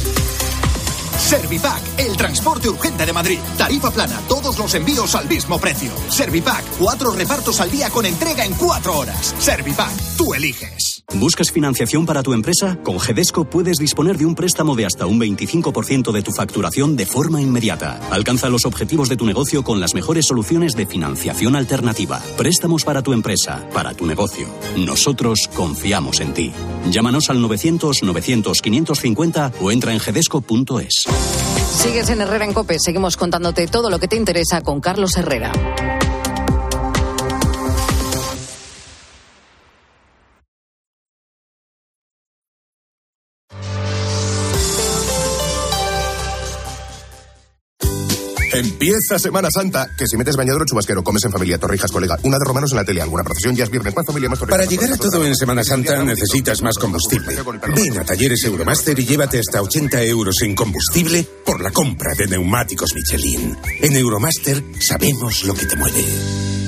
[1.19, 3.39] Servipack, el transporte urgente de Madrid.
[3.57, 5.91] Tarifa plana, todos los envíos al mismo precio.
[6.09, 9.35] Servipack, cuatro repartos al día con entrega en cuatro horas.
[9.39, 10.98] Servipack, tú eliges.
[11.15, 12.77] ¿Buscas financiación para tu empresa?
[12.85, 17.07] Con Gedesco puedes disponer de un préstamo de hasta un 25% de tu facturación de
[17.07, 17.99] forma inmediata.
[18.11, 22.21] Alcanza los objetivos de tu negocio con las mejores soluciones de financiación alternativa.
[22.37, 24.49] Préstamos para tu empresa, para tu negocio.
[24.77, 26.53] Nosotros confiamos en ti.
[26.91, 31.07] Llámanos al 900 900 550 o entra en gedesco.es.
[31.73, 32.77] Sigues en Herrera en Cope.
[32.79, 35.53] Seguimos contándote todo lo que te interesa con Carlos Herrera.
[48.89, 49.91] Empieza Semana Santa.
[49.95, 52.17] Que si metes bañador o chubasquero, comes en familia, torrijas, colega.
[52.23, 53.93] Una de romanos en la tele, alguna procesión, ya es viernes.
[53.93, 54.59] ¿Cuál familia más torrijas?
[54.59, 57.37] Para llegar a todo en Semana Santa necesitas más combustible.
[57.75, 62.29] Ven a Talleres Euromaster y llévate hasta 80 euros en combustible por la compra de
[62.29, 63.59] neumáticos Michelin.
[63.83, 66.68] En Euromaster sabemos lo que te mueve.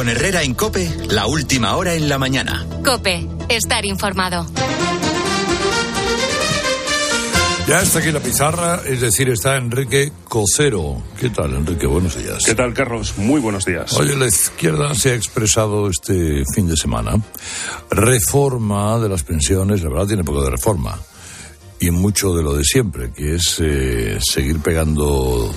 [0.00, 2.66] Con Herrera en Cope, la última hora en la mañana.
[2.82, 4.46] Cope, estar informado.
[7.68, 11.02] Ya está aquí la pizarra, es decir, está Enrique Cocero.
[11.20, 11.86] ¿Qué tal, Enrique?
[11.86, 12.44] Buenos días.
[12.46, 13.18] ¿Qué tal, Carlos?
[13.18, 13.92] Muy buenos días.
[13.92, 17.20] Oye, la izquierda se ha expresado este fin de semana.
[17.90, 20.98] Reforma de las pensiones, la verdad tiene poco de reforma.
[21.78, 25.52] Y mucho de lo de siempre, que es eh, seguir pegando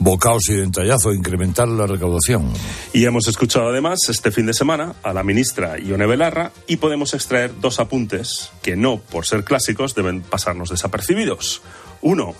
[0.00, 2.52] bocaos y dentallazo, incrementar la recaudación.
[2.92, 7.14] Y hemos escuchado además este fin de semana a la ministra Ione Belarra y podemos
[7.14, 11.62] extraer dos apuntes que no, por ser clásicos, deben pasarnos desapercibidos.
[12.00, 12.34] Uno,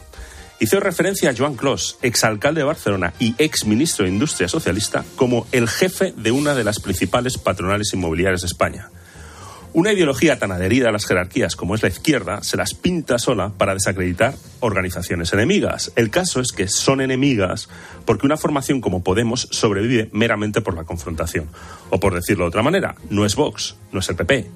[0.59, 5.68] hizo referencia a Joan Clos, exalcalde de Barcelona y exministro de Industria Socialista, como el
[5.68, 8.90] jefe de una de las principales patronales inmobiliarias de España.
[9.72, 13.52] Una ideología tan adherida a las jerarquías como es la izquierda se las pinta sola
[13.56, 15.92] para desacreditar organizaciones enemigas.
[15.94, 17.68] El caso es que son enemigas
[18.04, 21.48] porque una formación como Podemos sobrevive meramente por la confrontación.
[21.90, 24.50] O por decirlo de otra manera, no es Vox, no es el PP.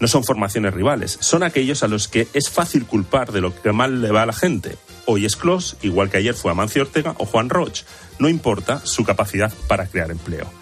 [0.00, 3.72] No son formaciones rivales, son aquellos a los que es fácil culpar de lo que
[3.72, 4.76] mal le va a la gente.
[5.06, 7.84] Hoy es Clos, igual que ayer fue Amancio Ortega o Juan Roch.
[8.18, 10.57] No importa su capacidad para crear empleo.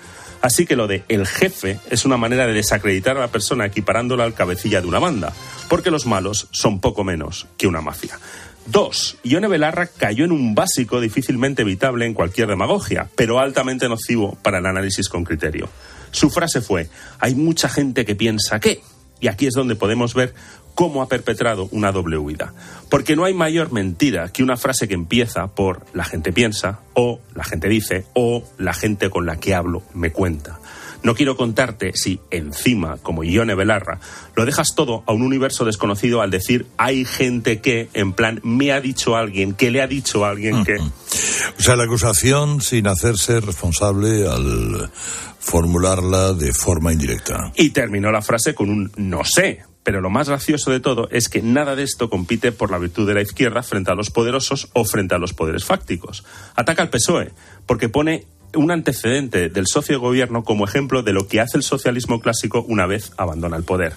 [0.47, 4.23] Así que lo de el jefe es una manera de desacreditar a la persona equiparándola
[4.23, 5.33] al cabecilla de una banda,
[5.69, 8.21] porque los malos son poco menos que una mafia.
[8.65, 14.39] Dos, Ione Belarra cayó en un básico difícilmente evitable en cualquier demagogia, pero altamente nocivo
[14.41, 15.69] para el análisis con criterio.
[16.13, 18.83] Su frase fue, hay mucha gente que piensa que,
[19.19, 20.33] y aquí es donde podemos ver
[20.77, 22.53] cómo ha perpetrado una doble huida.
[22.89, 27.19] Porque no hay mayor mentira que una frase que empieza por la gente piensa, o
[27.35, 30.61] la gente dice, o la gente con la que hablo me cuenta.
[31.03, 34.01] No quiero contarte si encima, como Ione Belarra,
[34.35, 38.73] lo dejas todo a un universo desconocido al decir hay gente que, en plan, me
[38.73, 40.77] ha dicho alguien, que le ha dicho a alguien que.
[40.77, 44.91] O sea, la acusación sin hacerse responsable al
[45.39, 47.53] formularla de forma indirecta.
[47.55, 49.63] Y terminó la frase con un no sé.
[49.87, 53.07] Pero lo más gracioso de todo es que nada de esto compite por la virtud
[53.07, 56.25] de la izquierda frente a los poderosos o frente a los poderes fácticos.
[56.57, 57.31] Ataca al PSOE
[57.67, 58.25] porque pone
[58.57, 62.87] un antecedente del socio gobierno como ejemplo de lo que hace el socialismo clásico una
[62.87, 63.93] vez abandona el poder.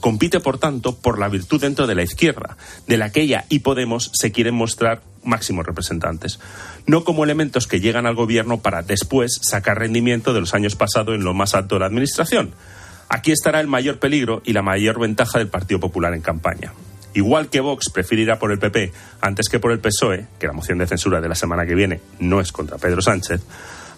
[0.00, 3.60] Compite, por tanto, por la virtud dentro de la izquierda, de la que ella y
[3.60, 6.38] Podemos se quieren mostrar máximos representantes,
[6.84, 11.14] no como elementos que llegan al gobierno para después sacar rendimiento de los años pasados
[11.14, 12.52] en lo más alto de la administración.
[13.12, 16.72] Aquí estará el mayor peligro y la mayor ventaja del Partido Popular en campaña.
[17.12, 20.78] Igual que Vox preferirá por el PP antes que por el PSOE, que la moción
[20.78, 23.40] de censura de la semana que viene no es contra Pedro Sánchez,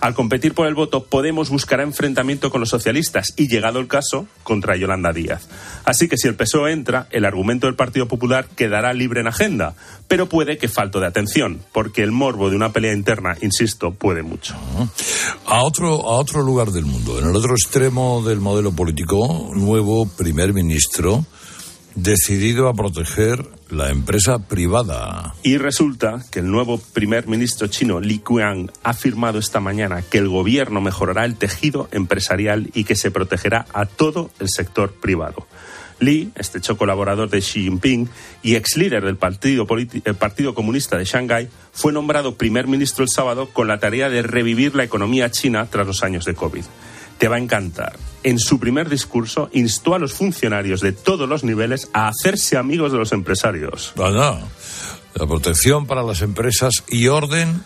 [0.02, 4.26] al competir por el voto, Podemos buscará enfrentamiento con los socialistas y, llegado el caso,
[4.42, 5.48] contra Yolanda Díaz.
[5.84, 9.76] Así que si el PSOE entra, el argumento del Partido Popular quedará libre en agenda,
[10.08, 14.24] pero puede que falto de atención, porque el morbo de una pelea interna, insisto, puede
[14.24, 14.56] mucho.
[15.46, 20.06] A otro, a otro lugar del mundo, en el otro extremo del modelo político, nuevo
[20.06, 21.24] primer ministro
[21.94, 25.34] decidido a proteger la empresa privada.
[25.42, 30.18] Y resulta que el nuevo primer ministro chino, Li Qiang, ha afirmado esta mañana que
[30.18, 35.46] el gobierno mejorará el tejido empresarial y que se protegerá a todo el sector privado.
[36.00, 38.08] Li, estrecho colaborador de Xi Jinping
[38.42, 39.66] y ex líder del Partido,
[40.04, 44.22] el Partido Comunista de Shanghái, fue nombrado primer ministro el sábado con la tarea de
[44.22, 46.64] revivir la economía china tras los años de COVID.
[47.18, 47.94] Te va a encantar.
[48.24, 52.92] En su primer discurso instó a los funcionarios de todos los niveles a hacerse amigos
[52.92, 53.92] de los empresarios.
[53.96, 57.62] La protección para las empresas y orden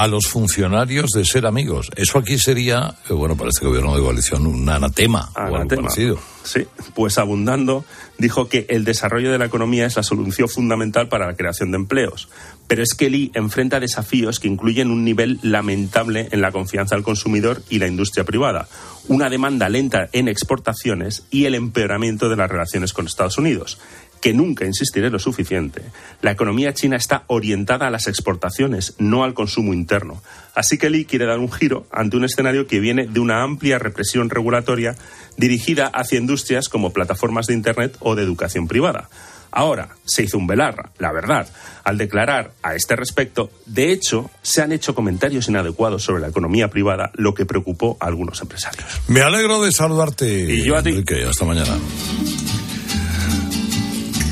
[0.00, 1.90] a los funcionarios de ser amigos.
[1.94, 5.82] Eso aquí sería, eh, bueno, para este gobierno de coalición, un anatema, o algo Anatema.
[5.82, 6.18] parecido.
[6.42, 7.84] Sí, pues abundando,
[8.16, 11.76] dijo que el desarrollo de la economía es la solución fundamental para la creación de
[11.76, 12.30] empleos.
[12.66, 17.04] Pero es que Lee enfrenta desafíos que incluyen un nivel lamentable en la confianza del
[17.04, 18.68] consumidor y la industria privada,
[19.08, 23.78] una demanda lenta en exportaciones y el empeoramiento de las relaciones con Estados Unidos
[24.20, 25.82] que nunca insistiré lo suficiente,
[26.22, 30.22] la economía china está orientada a las exportaciones, no al consumo interno.
[30.54, 33.78] Así que Lee quiere dar un giro ante un escenario que viene de una amplia
[33.78, 34.96] represión regulatoria
[35.36, 39.08] dirigida hacia industrias como plataformas de Internet o de educación privada.
[39.52, 41.48] Ahora, se hizo un velar, la verdad,
[41.82, 46.68] al declarar a este respecto, de hecho, se han hecho comentarios inadecuados sobre la economía
[46.68, 48.86] privada, lo que preocupó a algunos empresarios.
[49.08, 50.28] Me alegro de saludarte.
[50.28, 50.90] Y yo a ti.
[50.90, 51.76] Enrique, hasta mañana.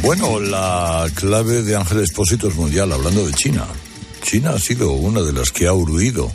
[0.09, 3.67] Bueno, la clave de Ángel Expósito es mundial, hablando de China.
[4.23, 6.33] China ha sido una de las que ha urdido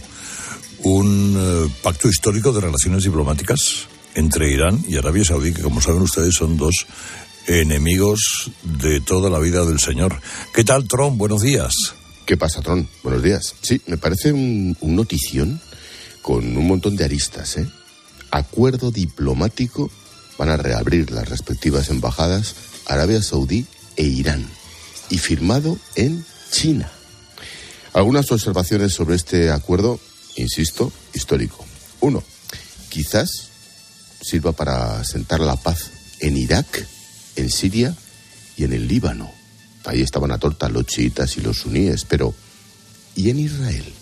[0.83, 6.03] un eh, pacto histórico de relaciones diplomáticas entre Irán y Arabia Saudí, que como saben
[6.03, 6.85] ustedes son dos
[7.47, 10.21] enemigos de toda la vida del señor.
[10.53, 11.17] ¿Qué tal, Trump?
[11.17, 11.73] Buenos días.
[12.27, 12.87] ¿Qué pasa, Tron?
[13.01, 13.55] Buenos días.
[13.63, 15.59] Sí, me parece un, un notición
[16.21, 17.67] con un montón de aristas, ¿eh?
[18.29, 19.89] Acuerdo diplomático
[20.37, 22.53] van a reabrir las respectivas embajadas
[22.85, 23.65] Arabia Saudí
[23.95, 24.45] e Irán
[25.09, 26.91] y firmado en China.
[27.93, 29.99] Algunas observaciones sobre este acuerdo,
[30.35, 31.63] insisto, histórico.
[31.99, 32.23] Uno,
[32.89, 33.49] quizás
[34.21, 36.87] sirva para sentar la paz en Irak,
[37.35, 37.95] en Siria
[38.57, 39.31] y en el Líbano.
[39.85, 42.33] Ahí estaban a torta los chiitas y los suníes, pero
[43.15, 43.93] ¿y en Israel?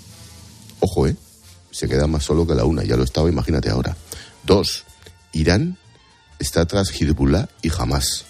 [0.79, 1.15] Ojo, ¿eh?
[1.71, 3.95] Se queda más solo que la una, ya lo estaba, imagínate ahora.
[4.43, 4.83] Dos,
[5.33, 5.77] Irán
[6.39, 8.25] está tras Hezbollah y Hamas,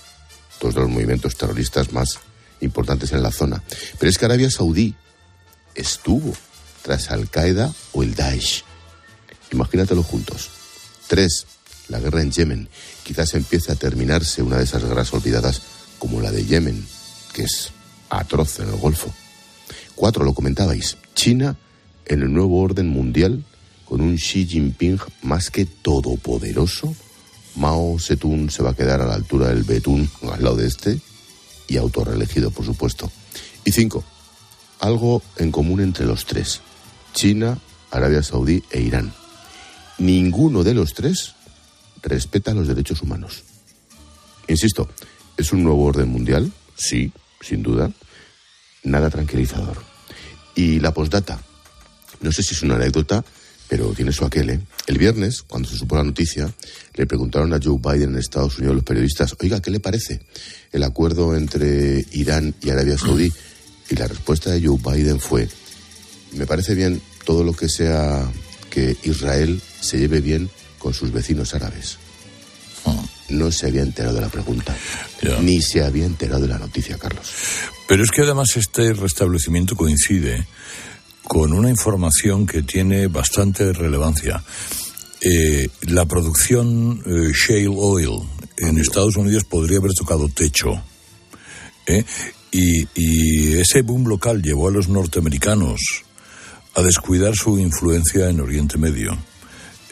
[0.62, 2.20] dos los movimientos terroristas más
[2.62, 3.64] importantes en la zona.
[4.00, 4.96] Pero es que Arabia Saudí
[5.76, 6.34] estuvo
[6.84, 8.64] tras Al-Qaeda o el Daesh.
[9.52, 10.50] Imagínatelo juntos.
[11.08, 11.46] Tres,
[11.90, 12.70] la guerra en Yemen.
[13.04, 15.62] Quizás empiece a terminarse una de esas guerras olvidadas
[16.00, 16.86] como la de Yemen,
[17.34, 17.72] que es
[18.10, 19.14] atroz en el Golfo.
[19.96, 21.58] Cuatro, lo comentabais, China
[22.06, 23.44] en el nuevo orden mundial
[23.86, 26.96] con un Xi Jinping más que todopoderoso.
[27.56, 31.00] Mao Zedong se va a quedar a la altura del Betún, al lado de este,
[31.68, 33.12] y autorreelegido, por supuesto.
[33.66, 34.04] Y cinco,
[34.80, 36.62] algo en común entre los tres,
[37.14, 37.60] China,
[37.92, 39.14] Arabia Saudí e Irán.
[39.98, 41.36] Ninguno de los tres
[42.02, 43.44] respeta los derechos humanos.
[44.48, 44.90] Insisto,
[45.38, 47.92] es un nuevo orden mundial, sí, sin duda,
[48.84, 49.84] nada tranquilizador.
[50.56, 51.42] Y la postdata,
[52.22, 53.24] no sé si es una anécdota,
[53.72, 54.60] pero tiene su aquel, ¿eh?
[54.86, 56.54] El viernes, cuando se supo la noticia,
[56.94, 60.20] le preguntaron a Joe Biden en Estados Unidos los periodistas, oiga, ¿qué le parece
[60.74, 63.32] el acuerdo entre Irán y Arabia Saudí?
[63.90, 65.48] Y la respuesta de Joe Biden fue,
[66.34, 68.30] me parece bien todo lo que sea
[68.70, 71.98] que Israel se lleve bien con sus vecinos árabes.
[73.30, 74.76] No se había enterado de la pregunta,
[75.44, 77.26] ni se había enterado de la noticia, Carlos.
[77.88, 80.46] Pero es que además este restablecimiento coincide
[81.32, 84.44] con una información que tiene bastante relevancia.
[85.22, 88.20] Eh, la producción eh, shale oil
[88.58, 90.84] en Estados Unidos podría haber tocado techo.
[91.88, 92.04] ¿eh?
[92.52, 96.04] Y, y ese boom local llevó a los norteamericanos
[96.76, 99.18] a descuidar su influencia en Oriente Medio.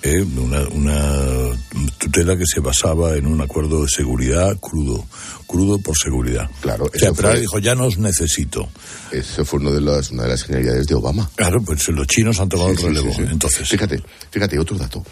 [0.04, 0.22] ¿Eh?
[0.22, 1.58] Una, una
[1.98, 5.06] tutela que se basaba en un acuerdo de seguridad crudo,
[5.48, 6.50] crudo por seguridad.
[6.62, 8.70] Claro, O sea, fue- dijo, ya no os necesito.
[9.12, 11.30] Eso fue uno de las, una de las genialidades de Obama.
[11.36, 13.14] Claro, pues los chinos han tomado Sí, el relevo.
[13.14, 13.28] sí, sí.
[13.32, 15.04] Entonces, Fíjate, fíjate, otro dato.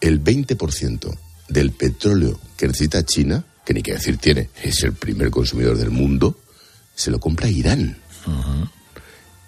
[0.00, 1.16] El 20%
[1.48, 5.90] del petróleo que necesita China, que ni que decir tiene, es el primer consumidor del
[5.90, 6.38] mundo,
[6.94, 7.98] se lo compra Irán.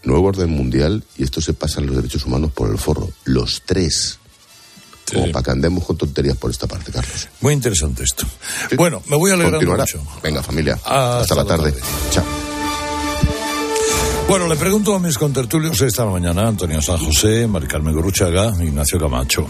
[0.05, 3.11] Nuevo orden mundial y esto se pasan los derechos humanos por el forro.
[3.25, 4.19] Los tres.
[5.13, 7.29] Como para que andemos con tonterías por esta parte, Carlos.
[7.41, 8.27] muy interesante esto.
[8.77, 9.85] Bueno, me voy alegrando Continuará.
[9.85, 10.21] mucho.
[10.23, 10.75] Venga, familia.
[10.75, 11.73] Hasta Hasta, la tarde.
[11.73, 11.85] tarde.
[12.11, 12.25] Chao.
[14.29, 18.99] Bueno, le pregunto a mis contertulios esta mañana, Antonio San José, Mari Carmen Goruchaga, Ignacio
[18.99, 19.47] Camacho.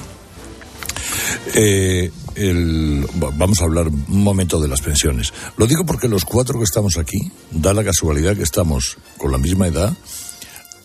[1.55, 5.33] Eh, el- va- vamos a hablar un momento de las pensiones.
[5.57, 7.19] Lo digo porque los cuatro que estamos aquí,
[7.51, 9.95] da la casualidad que estamos con la misma edad,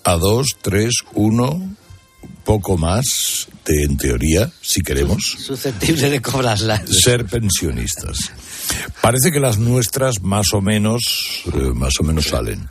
[0.05, 1.76] a dos, tres, uno,
[2.43, 6.22] poco más, de, en teoría, si queremos, Susceptible de
[6.88, 8.32] ser pensionistas.
[9.01, 12.67] Parece que las nuestras más o menos, eh, más o menos salen.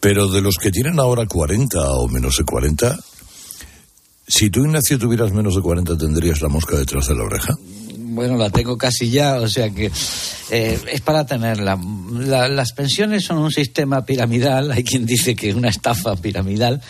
[0.00, 2.98] Pero de los que tienen ahora 40 o menos de 40,
[4.26, 7.58] si tú, Ignacio, tuvieras menos de 40, tendrías la mosca detrás de la oreja.
[8.12, 9.90] Bueno, la tengo casi ya, o sea que
[10.50, 11.78] eh, es para tenerla.
[12.12, 16.80] La- las pensiones son un sistema piramidal, hay quien dice que es una estafa piramidal,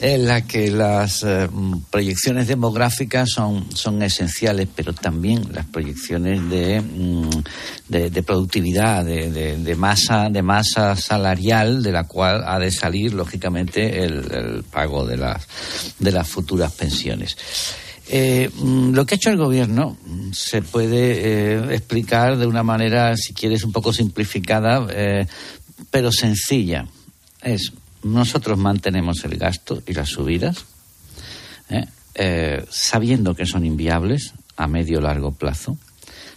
[0.00, 1.48] en la que las eh,
[1.90, 7.30] proyecciones demográficas son, son esenciales, pero también las proyecciones de, mm,
[7.88, 12.72] de, de productividad, de, de- de masa, de masa salarial, de la cual ha de
[12.72, 15.46] salir, lógicamente, el, el pago de las,
[16.00, 17.36] de las futuras pensiones.
[18.08, 22.62] Eh, mm, lo que ha hecho el gobierno mm, se puede eh, explicar de una
[22.62, 25.26] manera, si quieres, un poco simplificada, eh,
[25.90, 26.86] pero sencilla.
[27.42, 30.64] Es, nosotros mantenemos el gasto y las subidas,
[32.70, 35.76] sabiendo que son inviables a medio largo plazo,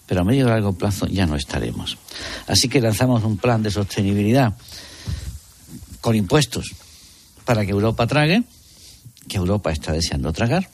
[0.06, 1.98] pero a medio largo plazo ya no estaremos.
[2.48, 4.56] Así que lanzamos un plan de sostenibilidad
[6.02, 6.74] con impuestos
[7.46, 8.44] para que Europa trague,
[9.28, 10.68] que Europa está deseando tragar,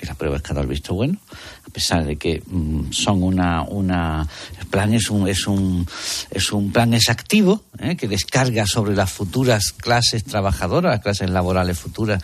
[0.00, 1.18] y prueba es que ha dado el visto bueno,
[1.66, 4.28] a pesar de que mm, son una, una
[4.60, 5.86] el plan es un es un
[6.30, 7.96] es un plan exactivo ¿eh?
[7.96, 12.22] que descarga sobre las futuras clases trabajadoras, las clases laborales futuras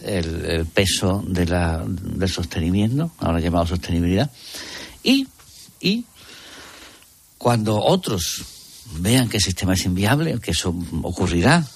[0.00, 4.30] el, el peso de la, del sostenimiento, ahora llamado sostenibilidad,
[5.02, 5.26] y,
[5.80, 6.04] y
[7.36, 8.44] cuando otros
[9.00, 11.66] vean que el sistema es inviable, que eso ocurrirá,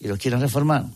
[0.00, 0.86] y lo quieran reformar,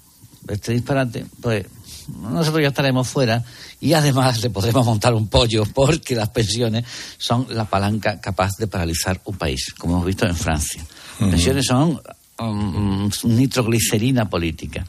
[0.49, 1.67] este disparate, pues
[2.09, 3.43] nosotros ya estaremos fuera
[3.81, 6.85] y además le podremos montar un pollo porque las pensiones
[7.19, 10.85] son la palanca capaz de paralizar un país, como hemos visto en Francia.
[11.21, 12.01] Las pensiones son
[12.39, 14.85] um, nitroglicerina política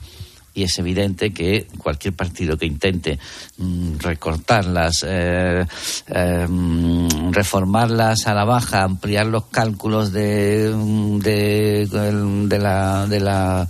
[0.60, 3.18] y es evidente que cualquier partido que intente
[3.58, 5.66] mm, recortarlas, eh,
[6.08, 13.68] eh, mm, reformarlas a la baja, ampliar los cálculos de, mm, de, la, de la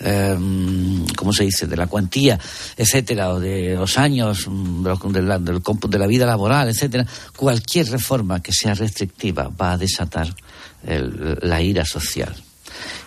[0.00, 0.38] eh,
[1.16, 2.38] ¿cómo se dice?, de la cuantía,
[2.76, 7.04] etcétera, o de los años de la, del cómputo de la vida laboral, etcétera,
[7.36, 10.32] cualquier reforma que sea restrictiva va a desatar
[10.86, 12.34] el- la ira social.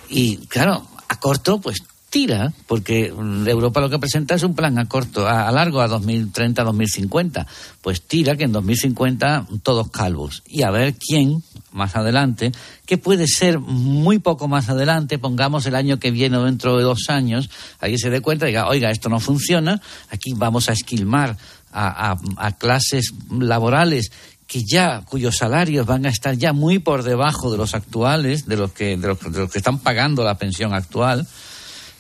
[0.09, 1.77] Y claro, a corto, pues
[2.12, 5.88] tira, porque Europa lo que presenta es un plan a corto, a, a largo, a
[5.88, 7.47] 2030-2050.
[7.82, 10.43] Pues tira que en 2050 todos calvos.
[10.45, 11.41] Y a ver quién,
[11.72, 12.51] más adelante,
[12.86, 16.84] que puede ser muy poco más adelante, pongamos el año que viene o dentro de
[16.84, 17.49] dos años,
[17.80, 21.38] ahí se dé cuenta y diga, oiga, esto no funciona, aquí vamos a esquilmar
[21.74, 22.18] a
[22.59, 24.12] clases laborales
[24.51, 28.57] que ya cuyos salarios van a estar ya muy por debajo de los actuales, de
[28.57, 31.26] los que de los, de los que están pagando la pensión actual,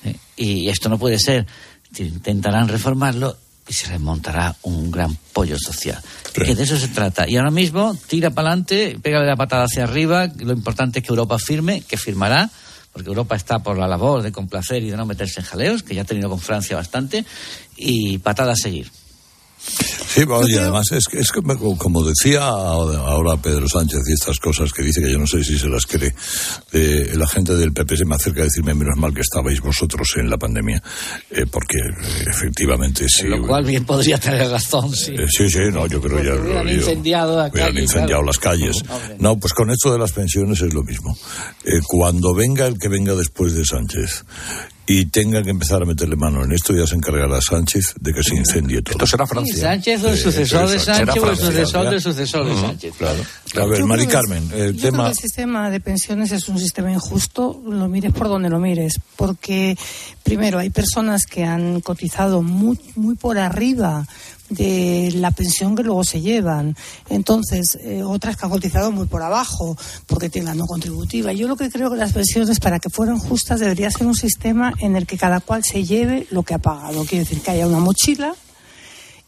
[0.03, 1.45] eh, y esto no puede ser.
[1.97, 3.37] Intentarán reformarlo
[3.67, 6.01] y se les montará un gran pollo social.
[6.33, 7.29] Que de eso se trata.
[7.29, 10.27] Y ahora mismo tira para adelante, pégale la patada hacia arriba.
[10.37, 12.49] Lo importante es que Europa firme, que firmará,
[12.91, 15.95] porque Europa está por la labor de complacer y de no meterse en jaleos, que
[15.95, 17.25] ya ha tenido con Francia bastante,
[17.77, 18.91] y patada a seguir.
[20.13, 24.71] Sí, bueno, y además es, que- es como decía ahora Pedro Sánchez y estas cosas
[24.73, 26.13] que dice que yo no sé si se las cree,
[26.73, 30.09] eh, la gente del PP se me acerca a decirme menos mal que estabais vosotros
[30.17, 30.81] en la pandemia,
[31.29, 33.27] eh, porque eh, efectivamente sí.
[33.27, 35.13] Lo cual bien podría tener razón, sí.
[35.17, 38.25] eh, sí, sí, no, yo creo ya lo Hubieran incendiado la Hubieran calle, incendiado claro.
[38.25, 38.77] las calles.
[38.89, 39.15] Hombre.
[39.19, 41.17] No, pues con esto de las pensiones es lo mismo.
[41.87, 44.25] Cuando venga el que venga después de Sánchez
[44.93, 48.21] y tenga que empezar a meterle mano en esto, ya se encargará Sánchez de que
[48.21, 48.95] se incendie todo.
[48.95, 52.55] Esto será Sí, Sánchez o el sucesor de Sánchez o el sucesor del sucesor de
[52.55, 52.95] Sánchez.
[52.97, 53.23] Claro.
[53.55, 55.03] A ver, Mari creo Carmen, el Yo creo tema...
[55.05, 58.99] que el sistema de pensiones es un sistema injusto, lo mires por donde lo mires,
[59.15, 59.77] porque
[60.23, 64.05] primero hay personas que han cotizado muy, muy por arriba
[64.51, 66.75] de la pensión que luego se llevan.
[67.09, 69.77] Entonces, eh, otras que han cotizado muy por abajo,
[70.07, 71.31] porque tienen la no contributiva.
[71.33, 74.73] Yo lo que creo que las pensiones, para que fueran justas, debería ser un sistema
[74.79, 77.05] en el que cada cual se lleve lo que ha pagado.
[77.05, 78.35] Quiere decir que haya una mochila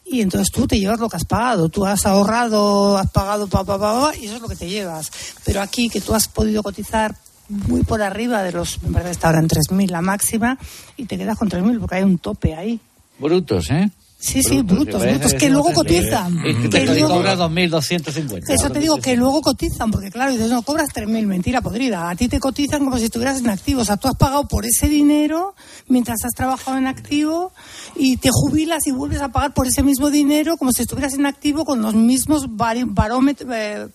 [0.06, 1.70] y entonces tú te llevas lo que has pagado.
[1.70, 4.68] Tú has ahorrado, has pagado, pa, pa, pa, pa, y eso es lo que te
[4.68, 5.12] llevas.
[5.46, 7.16] Pero aquí que tú has podido cotizar
[7.48, 10.58] muy por arriba de los, me parece que está ahora en 3.000 la máxima,
[10.98, 12.80] y te quedas con 3.000 porque hay un tope ahí.
[13.20, 13.90] Brutos, ¿eh?
[14.24, 16.42] Sí, sí, brutos, brutos, que luego cotizan.
[16.46, 18.54] Y que luego- cobra 2.250.
[18.54, 22.10] Eso te digo, que luego cotizan, porque claro, dices, no, cobras 3.000, mentira podrida.
[22.10, 23.82] A ti te cotizan como si estuvieras en activo.
[23.82, 25.56] O sea, tú has pagado por ese dinero
[25.90, 27.52] mientras has trabajado en activo
[27.98, 31.26] y te jubilas y vuelves a pagar por ese mismo dinero como si estuvieras en
[31.26, 33.88] activo con los mismos barómetros, eh,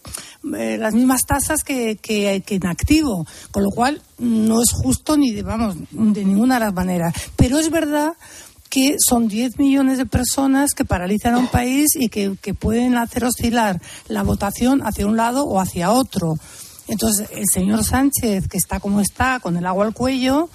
[0.59, 3.27] eh, las mismas tasas que, que, que en activo.
[3.51, 7.15] Con lo cual, no es justo ni de, vamos, de ninguna de las maneras.
[7.35, 8.13] Pero es verdad
[8.71, 12.97] que son 10 millones de personas que paralizan a un país y que, que pueden
[12.97, 16.37] hacer oscilar la votación hacia un lado o hacia otro.
[16.89, 20.49] Entonces, el señor Sánchez, que está como está, con el agua al cuello,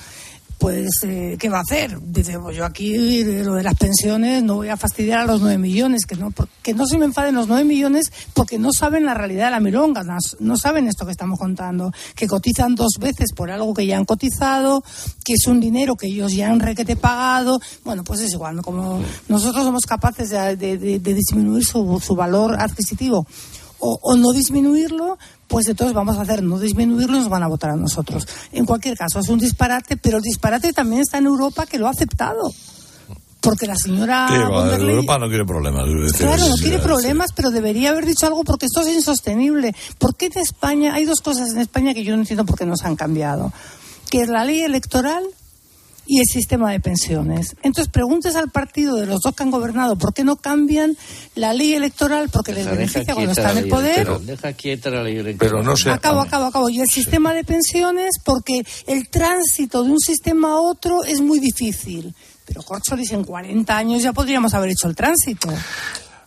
[0.64, 2.00] pues, eh, ¿qué va a hacer?
[2.02, 5.42] Dice, pues yo aquí eh, lo de las pensiones no voy a fastidiar a los
[5.42, 9.04] 9 millones, que no, que no se me enfaden los 9 millones porque no saben
[9.06, 12.94] la realidad de la milonga, no, no saben esto que estamos contando, que cotizan dos
[12.98, 14.86] veces por algo que ya han cotizado,
[15.26, 18.62] que es un dinero que ellos ya han requete pagado, bueno, pues es igual, ¿no?
[18.62, 23.28] como nosotros somos capaces de, de- de- de disminuir su, su valor adquisitivo
[23.84, 25.18] o, o no disminuirlo,
[25.48, 28.26] pues entonces vamos a hacer no disminuirlo nos van a votar a nosotros.
[28.54, 31.88] En cualquier caso, es un disparate, pero el disparate también está en Europa que lo
[31.88, 32.52] ha aceptado.
[33.42, 35.84] Porque la señora Sí, Europa no quiere problemas.
[36.18, 39.76] Claro, no quiere problemas, pero debería haber dicho algo porque esto es insostenible.
[39.98, 42.66] ¿Por qué en España hay dos cosas en España que yo no entiendo por qué
[42.66, 43.52] no se han cambiado?
[44.10, 45.26] Que es la ley electoral
[46.06, 47.56] y el sistema de pensiones.
[47.64, 50.98] Entonces preguntes al partido de los dos que han gobernado por qué no cambian
[51.36, 54.00] la ley electoral porque les beneficia cuando están en el poder.
[54.00, 55.52] electoral, Deja quieta la ley electoral.
[55.52, 55.92] Pero no sé.
[55.92, 56.70] Acabo, acabo, acabo.
[56.70, 61.40] Y el sistema de pensiones, porque el tránsito de un sistema a otro es muy
[61.40, 62.14] difícil.
[62.46, 65.48] Pero, Corcholis, en 40 años ya podríamos haber hecho el tránsito.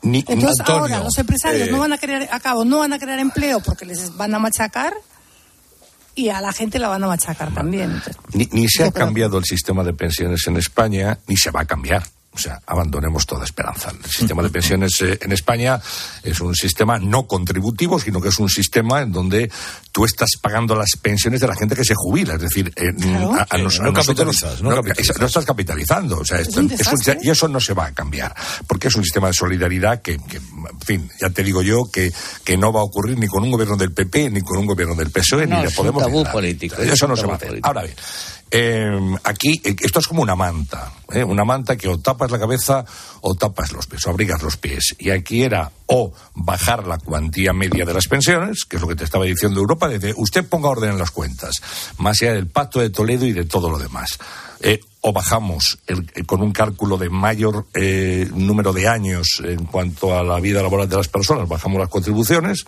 [0.02, 2.98] Ni, Entonces, Antonio, ahora los empresarios eh, no van a crear, acabo, no van a
[2.98, 4.94] crear empleo porque les van a machacar
[6.16, 7.92] y a la gente la van a machacar también.
[7.92, 11.60] Entonces, Ni, ni se ha cambiado el sistema de pensiones en España, ni se va
[11.60, 12.02] a cambiar.
[12.36, 13.90] O sea, abandonemos toda esperanza.
[13.90, 15.80] El sistema de pensiones eh, en España
[16.22, 19.50] es un sistema no contributivo, sino que es un sistema en donde
[19.90, 22.34] tú estás pagando las pensiones de la gente que se jubila.
[22.34, 22.92] Es decir, eh,
[23.48, 25.18] a, a nos- a No nosotros- capitalizas, no no, capitalizas.
[25.18, 26.18] no estás capitalizando.
[26.18, 27.18] O sea, esto- un es un- desastre.
[27.22, 28.34] y eso no se va a cambiar.
[28.66, 32.12] Porque es un sistema de solidaridad que, que, en fin, ya te digo yo que,
[32.44, 34.94] que no va a ocurrir ni con un gobierno del PP, ni con un gobierno
[34.94, 36.02] del PSOE, No, ni de es un Podemos.
[36.06, 37.48] ni tabú político, Eso no se va a hacer.
[37.48, 37.66] político.
[37.68, 37.96] Ahora bien.
[38.50, 41.24] Eh, aquí eh, esto es como una manta, ¿eh?
[41.24, 42.84] una manta que o tapas la cabeza
[43.20, 44.94] o tapas los pies, o abrigas los pies.
[44.98, 48.94] Y aquí era o bajar la cuantía media de las pensiones, que es lo que
[48.96, 51.56] te estaba diciendo Europa, de usted ponga orden en las cuentas,
[51.98, 54.10] más allá del pacto de Toledo y de todo lo demás.
[54.60, 60.16] Eh, o bajamos el- con un cálculo de mayor eh, número de años en cuanto
[60.18, 62.64] a la vida laboral de las personas, bajamos las contribuciones,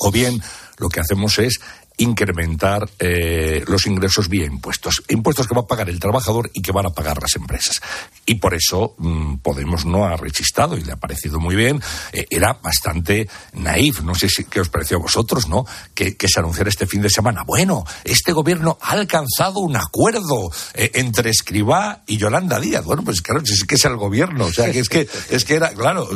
[0.00, 0.40] o bien
[0.78, 1.60] lo que hacemos es
[2.00, 5.02] incrementar eh, los ingresos vía impuestos.
[5.08, 7.80] Impuestos que va a pagar el trabajador y que van a pagar las empresas.
[8.26, 11.80] Y por eso mm, Podemos no ha rechistado y le ha parecido muy bien.
[12.12, 14.02] Eh, era bastante naif.
[14.02, 15.66] No sé si qué os pareció a vosotros, ¿no?
[15.94, 17.42] Que, que se anunciara este fin de semana.
[17.44, 22.84] Bueno, este gobierno ha alcanzado un acuerdo eh, entre Escribá y Yolanda Díaz.
[22.84, 24.46] Bueno, pues claro, es que es el gobierno.
[24.46, 26.08] O sea, que es que, es que era, claro,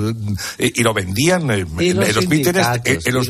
[0.59, 3.28] eh, y lo vendían en, los mítines, en, los,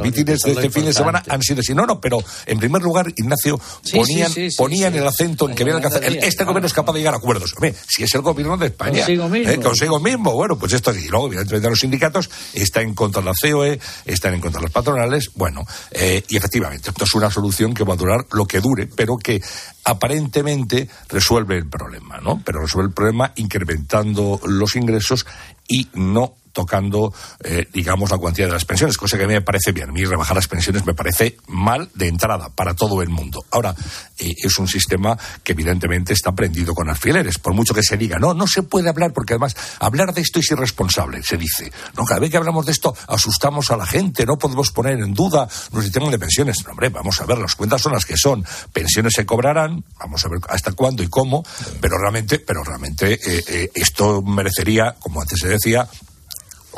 [0.00, 1.22] mítines de este fin de semana.
[1.36, 1.74] Han sido así.
[1.74, 5.62] No, no, pero en primer lugar, Ignacio, Sí, ponían, sí, ponían el acento en que
[5.62, 7.52] había que Este gobierno es capaz de llegar a acuerdos.
[7.54, 8.98] Hombre, si es el gobierno de España.
[8.98, 9.52] Consigo mismo.
[9.52, 10.32] eh, consigo mismo.
[10.32, 14.34] Bueno, pues esto y luego, evidentemente, los sindicatos están en contra de la COE, están
[14.34, 15.30] en contra de las patronales.
[15.34, 18.86] Bueno, eh, y efectivamente, esto es una solución que va a durar lo que dure,
[18.86, 19.40] pero que
[19.84, 22.42] aparentemente resuelve el problema, ¿no?
[22.44, 25.26] Pero resuelve el problema incrementando los ingresos
[25.68, 27.12] y no tocando,
[27.44, 29.90] eh, digamos, la cuantía de las pensiones, cosa que a mí me parece bien.
[29.90, 33.44] A mí rebajar las pensiones me parece mal de entrada para todo el mundo.
[33.50, 33.74] Ahora,
[34.16, 38.18] eh, es un sistema que evidentemente está prendido con alfileres, por mucho que se diga,
[38.18, 41.70] no, no se puede hablar, porque además hablar de esto es irresponsable, se dice.
[41.94, 45.12] No, cada vez que hablamos de esto asustamos a la gente, no podemos poner en
[45.12, 46.56] duda nuestro sistema de pensiones.
[46.66, 48.46] Hombre, vamos a ver, las cuentas son las que son.
[48.72, 51.44] Pensiones se cobrarán, vamos a ver hasta cuándo y cómo,
[51.82, 55.86] pero realmente, pero realmente eh, esto merecería, como antes se decía,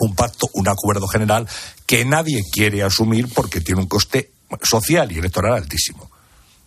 [0.04, 1.46] un pacto, un acuerdo general
[1.86, 4.30] que nadie quiere asumir porque tiene un coste
[4.62, 6.10] social y electoral altísimo.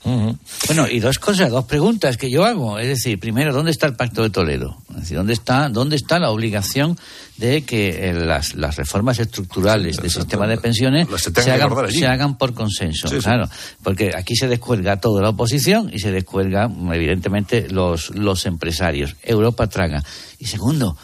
[0.04, 2.80] Bueno, y dos cosas, dos preguntas que yo hago.
[2.80, 4.78] Es decir, primero, ¿dónde está el Pacto de Toledo?
[4.90, 6.98] Es decir, ¿dónde está, dónde está la obligación
[7.38, 12.54] de que eh, las, las reformas estructurales del sistema de pensiones se hagan, se por
[12.56, 13.08] consenso?
[13.08, 13.22] Sí, sí.
[13.22, 13.48] claro,
[13.84, 19.16] porque aquí se descuelga toda la oposición y se descuelga, evidentemente, los, los empresarios.
[19.22, 20.04] Europa traga.
[20.40, 20.98] Y segundo,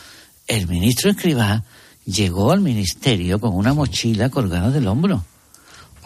[0.48, 1.64] el ministro Escribá
[2.08, 5.24] llegó al ministerio con una mochila colgada del hombro.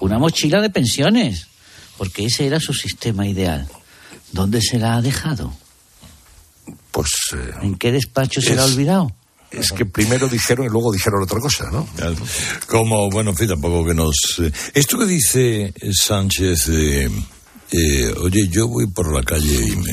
[0.01, 1.47] Una mochila de pensiones
[1.97, 3.67] porque ese era su sistema ideal.
[4.31, 5.53] ¿Dónde se la ha dejado?
[6.91, 7.09] Pues.
[7.33, 9.13] eh, ¿En qué despacho se la ha olvidado?
[9.51, 11.87] Es que primero dijeron y luego dijeron otra cosa, ¿no?
[12.67, 14.15] Como, bueno, en fin, tampoco que nos...
[14.39, 17.11] eh, esto que dice Sánchez, eh,
[17.71, 19.91] eh, oye, yo voy por la calle y me...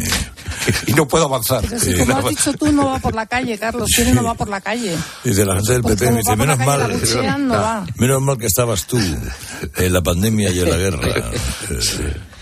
[0.86, 1.62] y no puedo avanzar.
[1.68, 3.90] Pero si como has dicho tú, no va por la calle, Carlos.
[3.94, 4.96] ¿Quién no va por la calle?
[5.24, 7.86] Dice la gente del PP, dice, menos mal, la buchean, no va.
[7.96, 11.08] menos mal que estabas tú en la pandemia y en la guerra.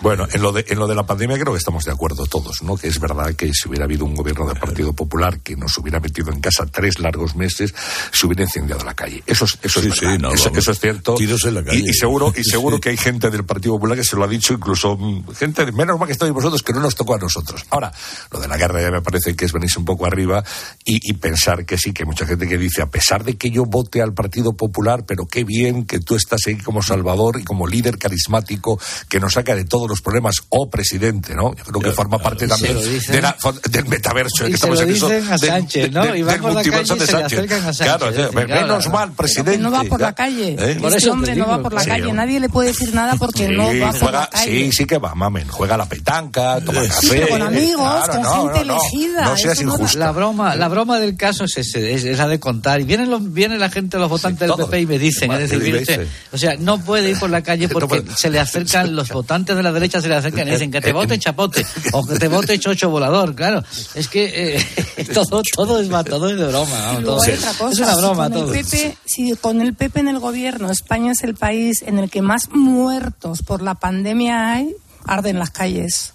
[0.00, 2.62] Bueno, en lo, de, en lo de la pandemia creo que estamos de acuerdo todos,
[2.62, 2.76] ¿no?
[2.76, 6.00] Que es verdad que si hubiera habido un gobierno del Partido Popular que nos hubiera
[6.00, 7.74] metido en casa tres largos meses,
[8.12, 9.22] se hubiera incendiado la calle.
[9.26, 10.18] Eso es, eso Sí, es sí, verdad.
[10.20, 11.14] no, eso, eso es cierto.
[11.14, 11.78] Tiros en la calle.
[11.78, 14.28] Y, y seguro, y seguro que hay gente del Partido Popular que se lo ha
[14.28, 17.18] dicho, incluso mm, gente, de- menos mal que estáis vosotros, que no nos tocó a
[17.18, 17.64] nosotros.
[17.70, 17.90] Ahora,
[18.30, 20.44] lo de la guerra ya me parece que es venirse un poco arriba
[20.84, 23.50] y, y pensar que sí, que hay mucha gente que dice, a pesar de que
[23.50, 27.44] yo vote al Partido Popular, pero qué bien que tú estás ahí como salvador y
[27.44, 28.78] como líder carismático
[29.08, 31.54] que nos saca de todos los problemas, o presidente, ¿no?
[31.54, 33.36] Yo creo que forma parte también de la-
[33.70, 34.46] del metaverso.
[34.48, 36.04] Y que se estamos en eso, a Sánchez, ¿no?
[36.04, 37.38] del- Y va del por la calle de se le Sánchez.
[37.38, 37.86] acercan a Sánchez.
[37.86, 39.50] Claro, Es decir, menos claro, mal, presidente.
[39.52, 40.48] que no va por la calle.
[40.58, 40.76] ¿Eh?
[40.80, 42.12] Por Este eso te hombre no va por la Sí, calle.
[42.12, 44.64] Nadie le puede decir nada porque no va por juega- la calle.
[44.64, 45.46] sí, sí que va, mamen.
[45.48, 47.08] Juega la petanca, toma Sí, café.
[47.10, 49.98] pero con amigos, Claro, con no, gente no, elegida, No seas injusta.
[49.98, 52.80] La broma, la broma del caso es, ese, es, es la de contar.
[52.80, 54.56] Y vienen los, viene la gente, los votantes del.
[54.56, 58.02] PP y me dicen, es decir, o sea, no puede ir por la calle porque
[58.16, 60.92] se le acercan, los votantes de la derecha se le acercan y dicen que te
[60.92, 63.62] vote chapote o que te vote chocho volador, claro.
[63.94, 66.92] Es que eh, todo, todo es todo es de broma.
[67.00, 67.16] luego todo.
[67.58, 67.70] cosa.
[67.70, 68.54] Es una si broma con todo.
[68.54, 72.10] El PP, si con el PP en el gobierno España es el país en el
[72.10, 74.74] que más muertos por la pandemia hay,
[75.04, 76.12] arden las calles.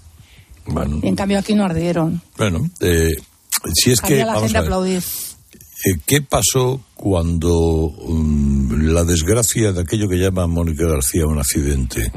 [0.65, 2.21] Bueno, Y en cambio aquí no ardieron.
[2.37, 3.15] bueno eh,
[3.73, 4.13] si es que...
[4.13, 5.03] Haría la vamos gente a ver, aplaudir.
[5.85, 12.11] Eh, ¿Qué pasó cuando mm, la desgracia de aquello que llama Mónica García un accidente,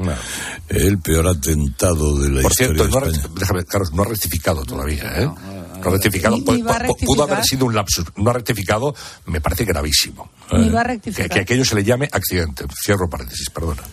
[0.69, 3.27] el peor atentado de la Por historia cierto, no ha, de España?
[3.33, 5.25] rect- déjame, Carlos, no ha rectificado todavía, ¿eh?
[5.25, 6.35] No ha rectificado.
[6.37, 7.05] Ni- Pu- ni va a pu- rectificar.
[7.07, 8.05] Pudo haber sido un lapsus.
[8.15, 8.95] No ha rectificado,
[9.27, 10.29] me parece gravísimo.
[10.53, 11.29] Ni va a Que, rectificar.
[11.29, 12.65] que aquello se le llame accidente.
[12.83, 13.83] Cierro paréntesis, perdona.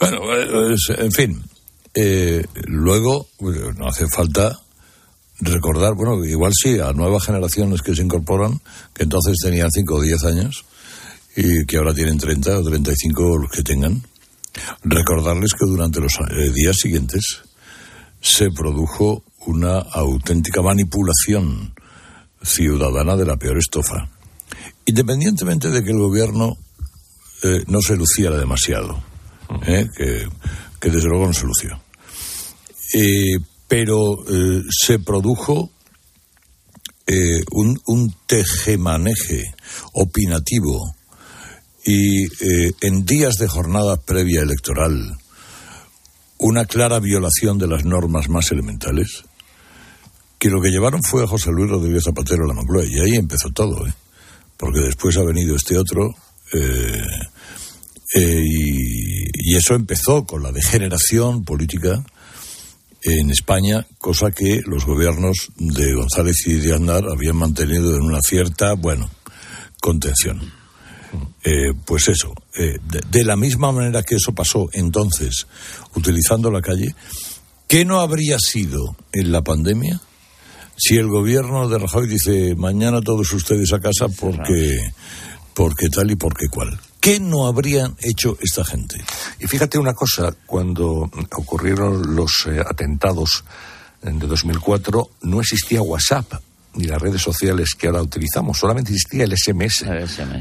[0.00, 1.42] Bueno, eh, es- en fin.
[1.94, 4.58] eh, luego, eh, no hace falta
[5.40, 8.60] recordar, bueno, igual sí, a nuevas generaciones que se incorporan,
[8.94, 10.64] que entonces tenían 5 o 10 años
[11.36, 14.02] y que ahora tienen 30 o 35 los que tengan,
[14.82, 17.42] recordarles que durante los eh, días siguientes
[18.20, 21.74] se produjo una auténtica manipulación
[22.42, 24.08] ciudadana de la peor estofa,
[24.86, 26.56] independientemente de que el gobierno
[27.42, 29.02] eh, no se luciera demasiado,
[29.66, 30.26] eh, que,
[30.80, 31.78] que desde luego no se lució.
[32.94, 33.36] Eh,
[33.68, 35.70] pero eh, se produjo
[37.06, 39.54] eh, un, un tejemaneje
[39.92, 40.94] opinativo
[41.84, 45.16] y eh, en días de jornada previa electoral
[46.38, 49.24] una clara violación de las normas más elementales
[50.38, 53.16] que lo que llevaron fue a José Luis Rodríguez Zapatero a la Moncloa y ahí
[53.16, 53.94] empezó todo, ¿eh?
[54.56, 56.14] porque después ha venido este otro
[58.14, 62.04] y eso empezó con la degeneración política
[63.06, 68.20] en España, cosa que los gobiernos de González y de Aznar habían mantenido en una
[68.20, 69.08] cierta, bueno,
[69.80, 70.40] contención.
[71.44, 75.46] Eh, pues eso, eh, de, de la misma manera que eso pasó entonces,
[75.94, 76.96] utilizando la calle,
[77.68, 80.00] ¿qué no habría sido en la pandemia
[80.76, 84.76] si el gobierno de Rajoy dice mañana todos ustedes a casa porque,
[85.54, 86.78] porque tal y porque cual?
[87.06, 88.96] ¿Qué no habrían hecho esta gente?
[89.38, 93.44] Y fíjate una cosa, cuando ocurrieron los eh, atentados
[94.02, 96.32] eh, de 2004, no existía WhatsApp
[96.76, 99.84] ni las redes sociales que ahora utilizamos, solamente existía el SMS.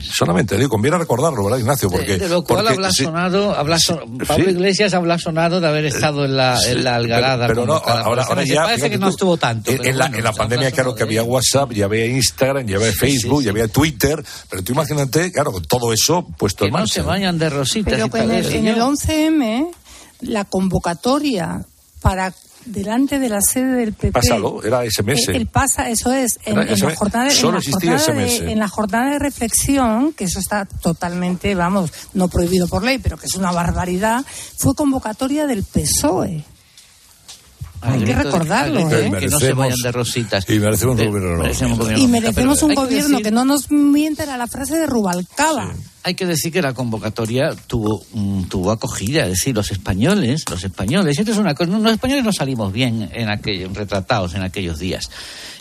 [0.02, 1.90] Solamente, digo, conviene recordarlo, ¿verdad, Ignacio?
[1.90, 4.52] Porque, de lo cual porque- habla sí, sonado, habla son- Pablo sí.
[4.52, 7.48] Iglesias habla sonado de haber estado en la, Sí, en la algarada.
[7.48, 8.64] Pero, pero no, ahora, ahora ya.
[8.64, 9.72] Parece fíjate que no estuvo tanto.
[9.72, 12.66] En, pero en la, bueno, en la pandemia, claro que había WhatsApp, ya había Instagram,
[12.68, 14.24] ya había Facebook, ya había Twitter.
[14.50, 16.94] Pero tú imagínate, claro, con todo eso puesto Que en no marcha.
[16.96, 19.68] se vayan de rositas Pero y en el, en el 11M,
[20.22, 21.66] la convocatoria
[22.02, 22.34] para
[22.66, 24.12] delante de la sede del PP.
[24.12, 25.30] Pásalo, era SMS.
[25.30, 28.60] El, el pasa, eso es, en, la jornada, en Solo la existía jornada de, en
[28.60, 33.28] la jornada de reflexión, que eso está totalmente, vamos, no prohibido por ley, pero que
[33.28, 34.26] es una barbaridad,
[34.58, 36.44] fue convocatoria del PSOE.
[37.88, 39.12] Hay que recordarlo, ¿eh?
[39.20, 40.46] Que no se vayan de rositas.
[40.50, 41.08] Y merecemos un
[41.86, 44.78] gobierno Y merecemos un hay que gobierno decir- que no nos mienta era la frase
[44.78, 45.74] de Rubalcaba.
[46.04, 48.04] Hay que decir que la convocatoria tuvo
[48.48, 52.32] tuvo acogida, es decir, los españoles, los españoles, esto es una cosa, los españoles no
[52.32, 55.10] salimos bien en aquellos retratados en aquellos días,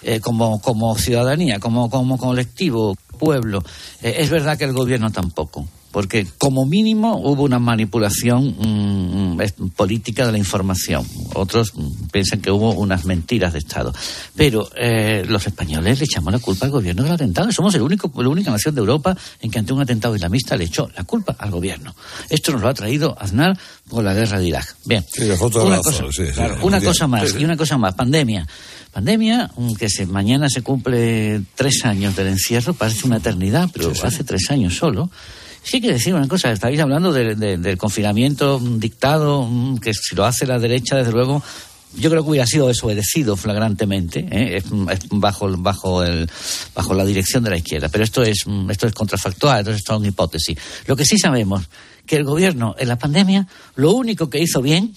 [0.02, 3.62] eh, como como ciudadanía, como como colectivo, pueblo.
[4.02, 10.26] Eh, es verdad que el gobierno tampoco, porque como mínimo hubo una manipulación mm, política
[10.26, 11.06] de la información.
[11.34, 13.94] Otros mm, piensan que hubo unas mentiras de Estado,
[14.34, 17.52] pero eh, los españoles le echamos la culpa al gobierno del atentado.
[17.52, 20.64] Somos el único, la única nación de Europa en que ante un atentado islamista le
[20.64, 21.94] echó la culpa al gobierno.
[22.28, 23.56] Esto nos lo ha traído Aznar
[23.88, 24.74] por la guerra de Irak.
[24.84, 26.90] Bien, Sí, una cosa, sí, sí, claro, muy una bien.
[26.90, 27.94] cosa más y una cosa más.
[27.94, 28.48] Pandemia.
[28.90, 33.92] Pandemia, mm, que se, mañana se cumple tres años del encierro, parece una eternidad, pero
[34.02, 35.08] hace tres años solo.
[35.64, 40.14] Sí que decir una cosa, estáis hablando de- de- del confinamiento dictado, mm, que si
[40.14, 41.42] lo hace la derecha, desde luego,
[41.96, 44.62] yo creo que hubiera sido desobedecido flagrantemente, ¿eh?
[45.10, 46.28] Bajo, bajo, el,
[46.74, 47.88] bajo la dirección de la izquierda.
[47.88, 50.58] Pero esto es, mm, esto es contrafactual, esto es una hipótesis.
[50.86, 51.64] Lo que sí sabemos,
[52.04, 53.46] que el gobierno en la pandemia,
[53.76, 54.94] lo único que hizo bien,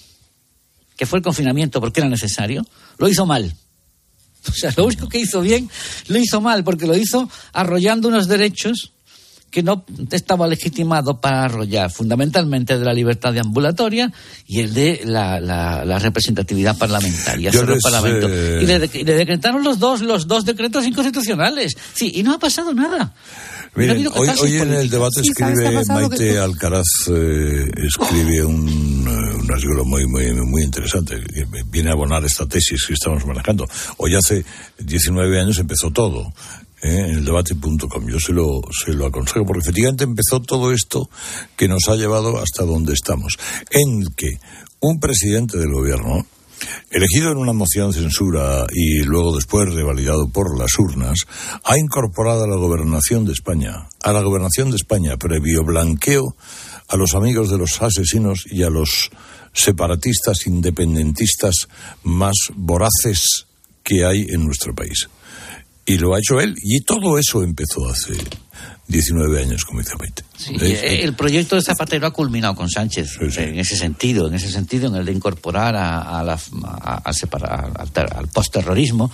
[0.96, 2.66] que fue el confinamiento porque era necesario,
[2.98, 3.54] lo hizo mal.
[4.48, 5.70] O sea, lo único que hizo bien,
[6.08, 8.92] lo hizo mal, porque lo hizo arrollando unos derechos
[9.50, 14.12] que no estaba legitimado para arrollar, fundamentalmente de la libertad de ambulatoria
[14.46, 17.50] y el de la, la- la representatividad parlamentaria.
[17.52, 18.26] Sobre el Parlamento.
[18.30, 21.76] eh, Y, le, de- y le decretaron los dos, los dos decretos inconstitucionales.
[21.94, 23.14] Sí, y no ha pasado nada.
[23.74, 26.08] No ha hoy, en el debate Sí, ¿sabes qué ha escribe?
[26.08, 31.90] Maite Que- Alcaraz, eh, escribe un, eh, un artículo muy, muy, muy interesante que viene
[31.90, 33.66] a abonar esta tesis que estamos manejando.
[33.98, 34.44] Hoy hace
[34.78, 36.32] 19 años empezó todo.
[36.82, 37.06] ¿Eh?
[37.08, 38.08] en el debate.com.
[38.08, 41.08] Yo se lo, se lo aconsejo porque efectivamente empezó todo esto
[41.56, 43.38] que nos ha llevado hasta donde estamos.
[43.70, 44.38] En que
[44.80, 46.26] un presidente del gobierno,
[46.90, 51.26] elegido en una moción de censura y luego después revalidado por las urnas,
[51.64, 56.36] ha incorporado a la gobernación de España, a la gobernación de España, previo blanqueo
[56.88, 59.10] a los amigos de los asesinos y a los
[59.52, 61.68] separatistas independentistas
[62.02, 63.46] más voraces
[63.82, 65.08] que hay en nuestro país.
[65.88, 66.54] Y lo ha hecho él.
[66.62, 68.12] Y todo eso empezó hace
[68.88, 70.27] 19 años, como dice Maite.
[70.38, 74.50] Sí, eh, el proyecto de Zapatero ha culminado con Sánchez en ese sentido, en ese
[74.50, 76.38] sentido, en el de incorporar a, la,
[77.12, 77.72] separar,
[78.14, 79.10] al postterrorismo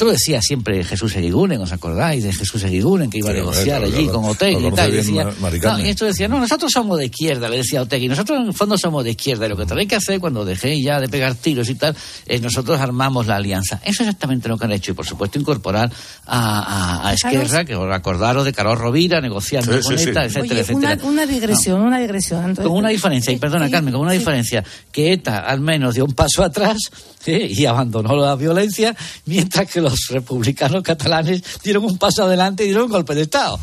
[0.00, 3.82] esto lo decía siempre Jesús Eguiguren, ¿os acordáis de Jesús Eguiguren que iba a negociar
[3.82, 4.88] allí con Otegui y tal?
[4.88, 8.46] Y decía, no, esto decía, no, nosotros somos de izquierda, le decía Otegui, nosotros en
[8.46, 11.08] el fondo somos de izquierda y lo que tenéis que hacer cuando dejéis ya de
[11.08, 11.94] pegar tiros y tal,
[12.24, 13.76] es nosotros armamos la alianza.
[13.84, 15.92] Eso es exactamente lo que han hecho y por supuesto incorporar
[16.24, 20.98] a, a, Esquerra, que os acordaros de Carlos Rovira negociando con ETA, etcétera, etcétera.
[21.02, 22.54] Una, digresión, una digresión.
[22.54, 26.12] con una diferencia, y perdona Carmen, con una diferencia, que ETA al menos dio un
[26.12, 26.78] paso atrás
[27.26, 28.96] y abandonó la violencia,
[29.26, 33.58] mientras que los republicanos catalanes dieron un paso adelante y dieron un golpe de Estado.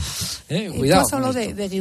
[0.50, 0.72] ¿Eh?
[0.78, 1.04] Cuidado.
[1.10, 1.76] Tú has de, de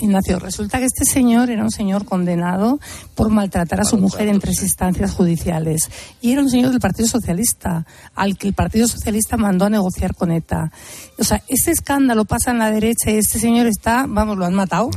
[0.00, 0.38] Ignacio.
[0.38, 2.80] Resulta que este señor era un señor condenado
[3.14, 5.90] por maltratar a su mujer en tres instancias judiciales.
[6.20, 10.14] Y era un señor del Partido Socialista, al que el Partido Socialista mandó a negociar
[10.14, 10.70] con ETA.
[11.18, 14.54] O sea, este escándalo pasa en la derecha y este señor está, vamos, lo han
[14.54, 14.90] matado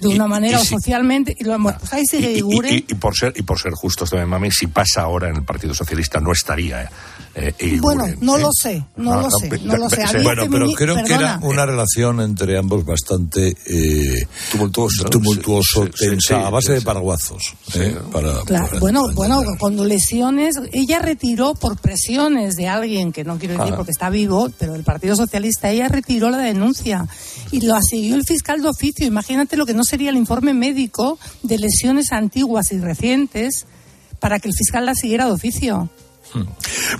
[0.00, 3.42] de una manera o socialmente y lo pues ahí sigue y, y, por ser y
[3.42, 6.90] por ser justos también mami si pasa ahora en el Partido Socialista no estaría
[7.36, 7.54] ¿eh?
[7.58, 10.04] Eh, bueno, no lo sé, no, lo sé, no lo sé.
[10.22, 16.50] Bueno, pero creo que era una relación entre ambos bastante eh, tumultuoso, tumultuoso tensa, a
[16.50, 17.54] base de paraguazos.
[17.74, 18.40] Eh, para,
[18.80, 23.76] bueno, bueno, con lesiones, ella retiró por presiones de alguien que no quiero decir ah.
[23.76, 27.06] porque está vivo, pero el Partido Socialista, ella retiró la denuncia
[27.52, 29.06] y lo siguió el fiscal de oficio.
[29.06, 33.66] Imagínate lo que no sería el informe médico de lesiones antiguas y recientes
[34.18, 35.90] para que el fiscal la siguiera de oficio.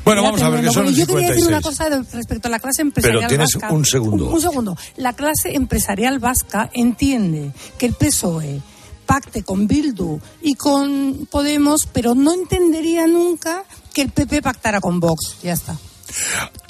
[0.05, 2.83] Bueno, vamos a ver que son Yo quería decir una cosa respecto a la clase
[2.83, 4.31] empresarial Pero tienes un segundo.
[4.31, 4.77] Un, segundo.
[4.97, 8.61] La clase empresarial vasca entiende que el PSOE
[9.07, 13.65] pacte con Bildu y con Podemos, pero no entendería nunca
[13.95, 15.37] que el PP pactara con Vox.
[15.43, 15.79] Ya está.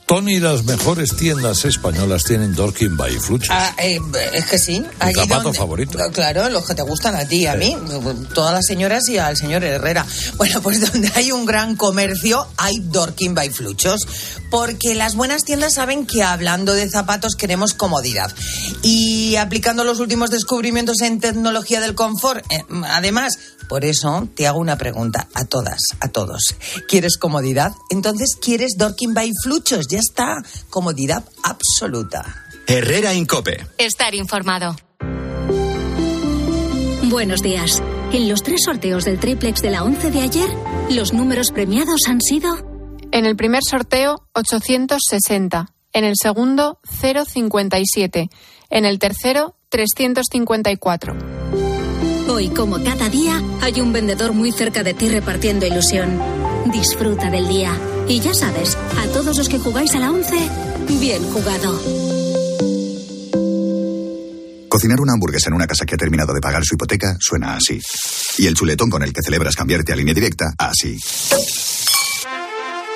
[0.06, 3.50] Tony, las mejores tiendas españolas tienen Dorkin by Fluches.
[3.50, 3.98] Ah, eh,
[4.34, 4.80] es que sí.
[5.04, 5.98] Mi zapato favorito.
[6.12, 7.76] Claro, los que te gustan a ti, a mí,
[8.32, 10.06] todas las señoras y al señor Herrera.
[10.36, 14.06] Bueno, pues donde hay un gran comercio hay Dorkin by Fluchos,
[14.48, 18.32] porque las buenas tiendas saben que hablando de zapatos queremos comodidad.
[18.82, 23.38] Y aplicando los últimos descubrimientos en tecnología del confort, eh, además,
[23.68, 26.54] por eso te hago una pregunta a todas, a todos.
[26.88, 27.72] ¿Quieres comodidad?
[27.90, 29.88] Entonces, ¿quieres Dorkin by Fluchos?
[29.96, 30.42] Ya está.
[30.68, 32.44] Comodidad absoluta.
[32.66, 33.66] Herrera Incope.
[33.78, 34.76] Estar informado.
[37.04, 37.82] Buenos días.
[38.12, 40.50] En los tres sorteos del triplex de la 11 de ayer,
[40.90, 42.58] los números premiados han sido...
[43.10, 45.72] En el primer sorteo, 860.
[45.94, 48.28] En el segundo, 057.
[48.68, 51.16] En el tercero, 354.
[52.28, 56.45] Hoy, como cada día, hay un vendedor muy cerca de ti repartiendo ilusión.
[56.72, 57.72] Disfruta del día.
[58.08, 60.36] Y ya sabes, a todos los que jugáis a la 11,
[61.00, 61.80] bien jugado.
[64.68, 67.80] Cocinar una hamburguesa en una casa que ha terminado de pagar su hipoteca suena así.
[68.38, 70.98] Y el chuletón con el que celebras cambiarte a línea directa, así.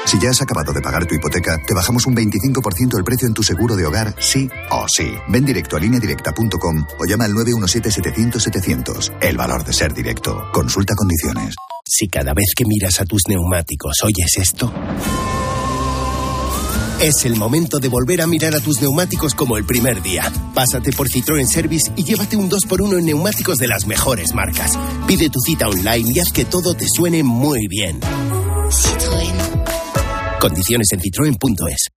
[0.05, 3.35] Si ya has acabado de pagar tu hipoteca, te bajamos un 25% el precio en
[3.35, 5.11] tu seguro de hogar, sí o sí.
[5.29, 9.13] Ven directo a lineadirecta.com o llama al 917-700-700.
[9.21, 10.51] El valor de ser directo.
[10.53, 11.55] Consulta condiciones.
[11.93, 14.73] Si cada vez que miras a tus neumáticos oyes esto...
[17.01, 20.31] Es el momento de volver a mirar a tus neumáticos como el primer día.
[20.55, 24.79] Pásate por Citroën Service y llévate un 2x1 en neumáticos de las mejores marcas.
[25.09, 28.01] Pide tu cita online y haz que todo te suene muy bien.
[28.01, 30.39] Citroën.
[30.41, 32.00] Condiciones en citroen.es.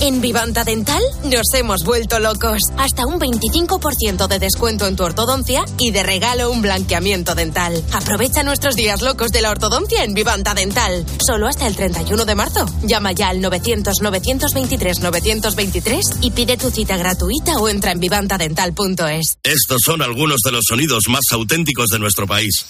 [0.00, 2.60] En Vivanta Dental nos hemos vuelto locos.
[2.76, 7.84] Hasta un 25% de descuento en tu ortodoncia y de regalo un blanqueamiento dental.
[7.92, 11.04] Aprovecha nuestros días locos de la ortodoncia en Vivanta Dental.
[11.26, 12.64] Solo hasta el 31 de marzo.
[12.84, 19.38] Llama ya al 900-923-923 y pide tu cita gratuita o entra en vivantadental.es.
[19.42, 22.66] Estos son algunos de los sonidos más auténticos de nuestro país.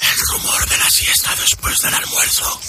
[0.00, 2.60] El rumor de la siesta después del almuerzo.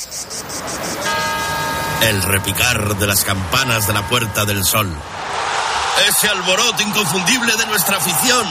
[2.02, 4.90] El repicar de las campanas de la Puerta del Sol.
[6.08, 8.48] Ese alboroto inconfundible de nuestra afición